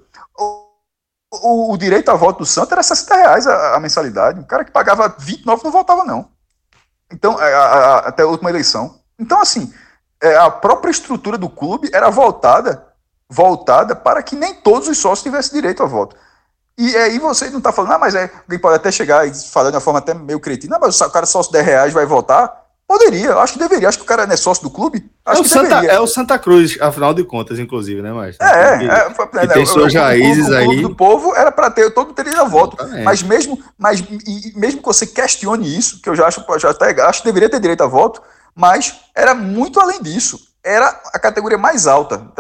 [1.43, 4.41] o, o, direito a voto do Santos era 60 reais a, a, mensalidade.
[4.41, 6.29] O cara que pagava 29 não votava, não.
[7.13, 8.99] Então, é, a, a, até a última eleição.
[9.19, 9.73] Então, assim,
[10.23, 12.87] é, a própria estrutura do clube era voltada,
[13.29, 16.17] voltada para que nem todos os sócios tivessem direito a voto.
[16.79, 19.71] E aí você não está falando, ah, mas é, alguém pode até chegar e falar
[19.71, 22.67] de uma forma até meio cretina, ah, mas o cara sócio 10 reais vai votar.
[22.89, 23.89] Poderia, acho que deveria.
[23.89, 25.11] Acho que o cara não é sócio do clube.
[25.25, 28.41] Acho é, o Santa, é o Santa Cruz, afinal de contas, inclusive, né, Márcio?
[28.41, 30.65] É, que, é, que é, tem é, suas raízes aí.
[30.65, 32.77] O clube do povo era para ter, todo teria voto.
[33.03, 37.03] Mas mesmo, mas e, mesmo que você questione isso, que eu já acho, já até
[37.03, 38.23] acho que deveria ter direito a voto,
[38.55, 40.39] mas era muito além disso.
[40.63, 42.31] Era a categoria mais alta,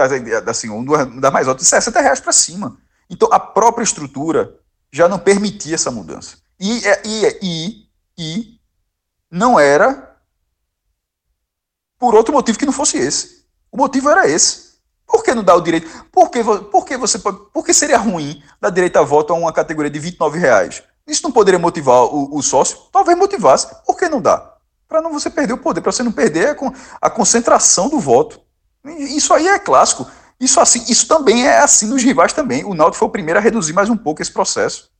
[0.46, 2.76] assim, uma das mais altas, de 60 reais para cima.
[3.08, 4.58] Então a própria estrutura
[4.90, 6.38] já não permitia essa mudança.
[6.58, 7.88] E, e, e,
[8.18, 8.60] e
[9.30, 10.16] não era
[11.98, 13.46] por outro motivo que não fosse esse.
[13.70, 14.76] O motivo era esse.
[15.06, 15.88] Por que não dá o direito?
[16.10, 19.52] Por que, por que, você, por que seria ruim dar direito a voto a uma
[19.52, 20.82] categoria de 29 reais?
[21.06, 22.78] Isso não poderia motivar o, o sócio?
[22.90, 23.68] Talvez motivasse.
[23.86, 24.54] Por que não dá?
[24.88, 26.56] Para não você perder o poder, para você não perder a,
[27.00, 28.40] a concentração do voto.
[28.84, 30.06] Isso aí é clássico.
[30.38, 32.64] Isso, assim, isso também é assim nos rivais também.
[32.64, 34.90] O Náutico foi o primeiro a reduzir mais um pouco esse processo.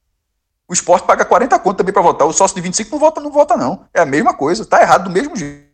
[0.68, 2.26] O esporte paga 40 conto também para votar.
[2.26, 3.86] O sócio de 25 não vota, não vota, não.
[3.94, 4.62] É a mesma coisa.
[4.62, 5.66] Está errado do mesmo jeito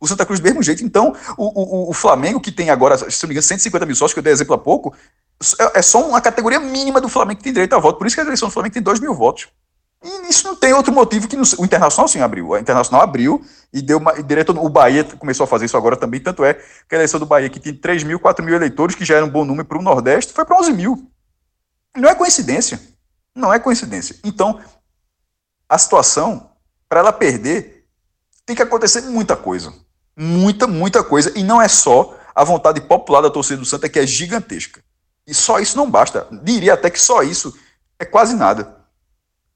[0.00, 0.84] o Santa Cruz do mesmo jeito.
[0.84, 4.14] Então, o, o, o Flamengo, que tem agora, se não me engano, 150 mil sócios,
[4.14, 4.94] que eu dei exemplo há pouco,
[5.58, 7.98] é, é só uma categoria mínima do Flamengo que tem direito a voto.
[7.98, 9.48] Por isso que a eleição do Flamengo tem 2 mil votos.
[10.02, 12.48] E isso não tem outro motivo que no, o Internacional sim abriu.
[12.48, 15.96] O Internacional abriu e deu uma, e direto, o Bahia começou a fazer isso agora
[15.96, 16.20] também.
[16.20, 19.04] Tanto é que a eleição do Bahia, que tem 3 mil, 4 mil eleitores, que
[19.04, 21.10] já era um bom número para o Nordeste, foi para 11 mil.
[21.96, 22.80] Não é coincidência.
[23.34, 24.16] Não é coincidência.
[24.24, 24.60] Então,
[25.68, 26.50] a situação,
[26.88, 27.86] para ela perder,
[28.44, 29.72] tem que acontecer muita coisa.
[30.16, 31.32] Muita, muita coisa.
[31.38, 34.82] E não é só a vontade popular da torcida do Santa, que é gigantesca.
[35.26, 36.26] E só isso não basta.
[36.42, 37.56] Diria até que só isso
[37.98, 38.81] é quase nada.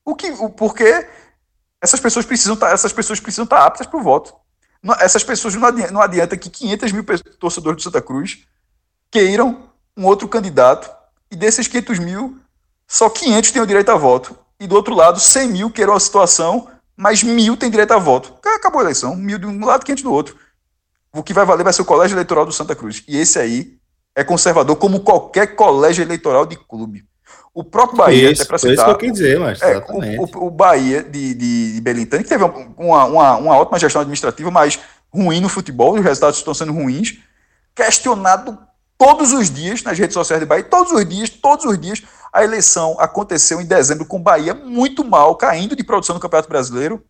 [0.06, 1.06] O que, o, porque
[1.82, 4.32] essas pessoas precisam tá, essas pessoas precisam estar tá aptas para o voto.
[4.82, 7.04] Não, essas pessoas não adianta, não adianta que 500 mil
[7.38, 8.46] torcedores do Santa Cruz
[9.10, 10.90] queiram um outro candidato
[11.30, 12.38] e desses 500 mil,
[12.86, 14.38] só 500 têm o direito a voto.
[14.58, 18.34] E do outro lado, 100 mil queiram a situação, mas mil têm direito a voto.
[18.54, 20.46] Acabou a eleição, mil de um lado, 500 do outro
[21.16, 23.02] o que vai valer vai ser o colégio eleitoral do Santa Cruz.
[23.08, 23.78] E esse aí
[24.14, 27.06] é conservador, como qualquer colégio eleitoral de clube.
[27.56, 28.74] O próprio Bahia, isso, até para citar.
[28.74, 32.28] Isso que eu quis dizer, mas é, o, o, o, Bahia de, de, Belintani, que
[32.28, 34.78] teve uma, uma, uma ótima gestão administrativa, mas
[35.10, 37.16] ruim no futebol, os resultados estão sendo ruins,
[37.74, 38.58] questionado
[38.98, 42.02] todos os dias nas redes sociais de Bahia, todos os dias, todos os dias.
[42.30, 47.02] A eleição aconteceu em dezembro com Bahia muito mal, caindo de produção no Campeonato Brasileiro,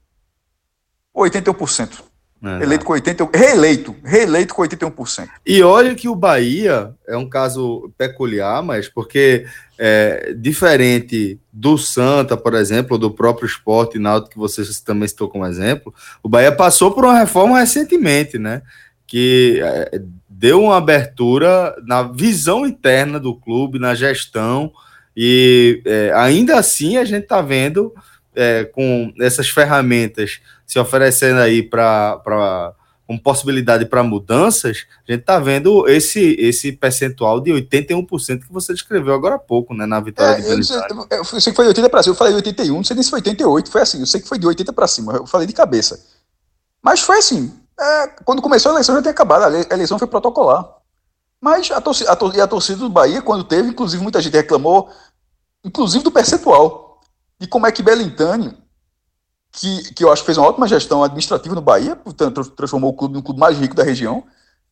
[1.12, 2.04] 81%.
[2.42, 2.62] É.
[2.62, 5.28] Eleito com 80, reeleito, reeleito com 81%.
[5.44, 9.46] E olha que o Bahia é um caso peculiar, mas porque
[9.78, 15.46] é, diferente do Santa, por exemplo, do próprio esporte náutico que você também citou como
[15.46, 18.60] exemplo, o Bahia passou por uma reforma recentemente, né?
[19.06, 24.70] Que é, deu uma abertura na visão interna do clube, na gestão,
[25.16, 27.94] e é, ainda assim a gente está vendo
[28.36, 32.74] é, com essas ferramentas se oferecendo aí para
[33.06, 38.74] como possibilidade para mudanças, a gente está vendo esse, esse percentual de 81% que você
[38.74, 40.76] descreveu agora há pouco, né, na vitória é, de eu, sei,
[41.12, 43.10] eu sei que foi de 80 para cima, eu falei 81, não sei nem se
[43.10, 45.52] foi 88, foi assim, eu sei que foi de 80 para cima, eu falei de
[45.52, 46.04] cabeça.
[46.82, 50.68] Mas foi assim, é, quando começou a eleição já tinha acabado, a eleição foi protocolar.
[51.40, 54.90] Mas a, torcida, a torcida do Bahia, quando teve, inclusive muita gente reclamou,
[55.64, 56.85] inclusive do percentual,
[57.38, 58.56] de como é que Belintani
[59.56, 62.94] que, que eu acho que fez uma ótima gestão administrativa no Bahia, portanto, transformou o
[62.94, 64.24] clube num clube mais rico da região,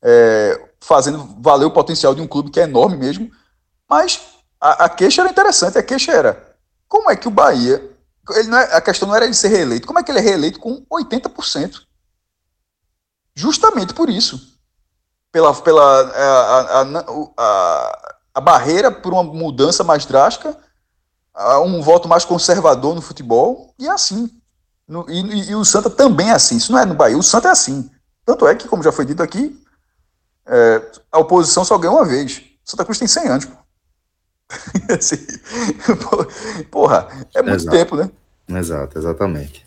[0.03, 3.31] é, fazendo valer o potencial de um clube que é enorme mesmo.
[3.89, 4.21] Mas
[4.61, 6.55] a, a, queixa era interessante, a queixa era
[6.87, 7.91] como é que o Bahia.
[8.31, 10.23] Ele não é, a questão não era ele ser reeleito, como é que ele é
[10.23, 11.81] reeleito com 80%?
[13.35, 14.53] Justamente por isso.
[15.33, 16.83] Pela, pela a, a,
[17.37, 20.57] a, a barreira por uma mudança mais drástica,
[21.37, 24.31] um voto mais conservador no futebol, e é assim.
[24.87, 26.57] No, e, e, o Santa também é assim.
[26.57, 27.91] Isso não é no Bahia, o Santa é assim.
[28.25, 29.59] Tanto é que, como já foi dito aqui,
[30.47, 32.43] é, a oposição só ganhou uma vez.
[32.65, 33.45] Santa Cruz tem 100 anos.
[33.47, 33.57] Pô.
[34.93, 35.17] assim,
[36.71, 37.77] porra, é muito Exato.
[37.77, 38.11] tempo, né?
[38.49, 39.65] Exato, exatamente.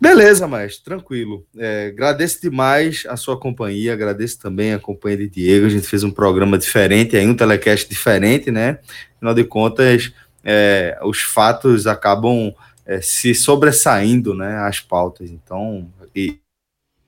[0.00, 1.46] Beleza, mas tranquilo.
[1.56, 5.66] É, agradeço demais a sua companhia, agradeço também a companhia de Diego.
[5.66, 8.80] A gente fez um programa diferente, aí um telecast diferente, né?
[9.16, 10.12] Afinal de contas,
[10.44, 12.52] é, os fatos acabam
[12.86, 16.38] é, se sobressaindo né, as pautas, então, e,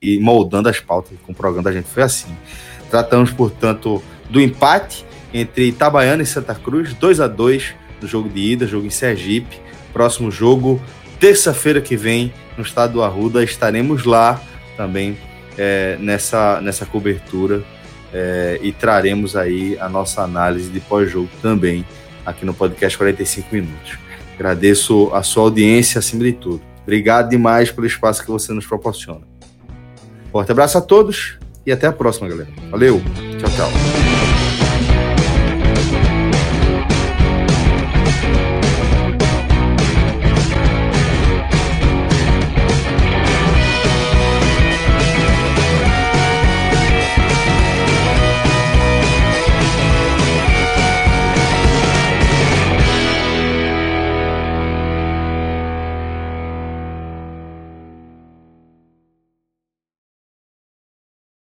[0.01, 2.35] e moldando as pautas com o programa da gente foi assim.
[2.91, 5.05] Tratamos, portanto, do empate
[5.35, 9.61] entre Itabaiana e Santa Cruz, 2 a 2 no jogo de ida, jogo em Sergipe.
[9.93, 10.81] Próximo jogo,
[11.19, 14.41] terça-feira que vem, no estado do Arruda, estaremos lá
[14.77, 15.19] também
[15.59, 17.63] é, nessa, nessa cobertura
[18.13, 21.85] é, e traremos aí a nossa análise de pós-jogo também
[22.27, 23.98] aqui no podcast 45 minutos.
[24.35, 26.61] Agradeço a sua audiência acima de tudo.
[26.82, 29.23] Obrigado demais pelo espaço que você nos proporciona.
[30.31, 32.51] Forte abraço a todos e até a próxima, galera.
[32.70, 33.01] Valeu.
[33.39, 34.16] Tchau, tchau.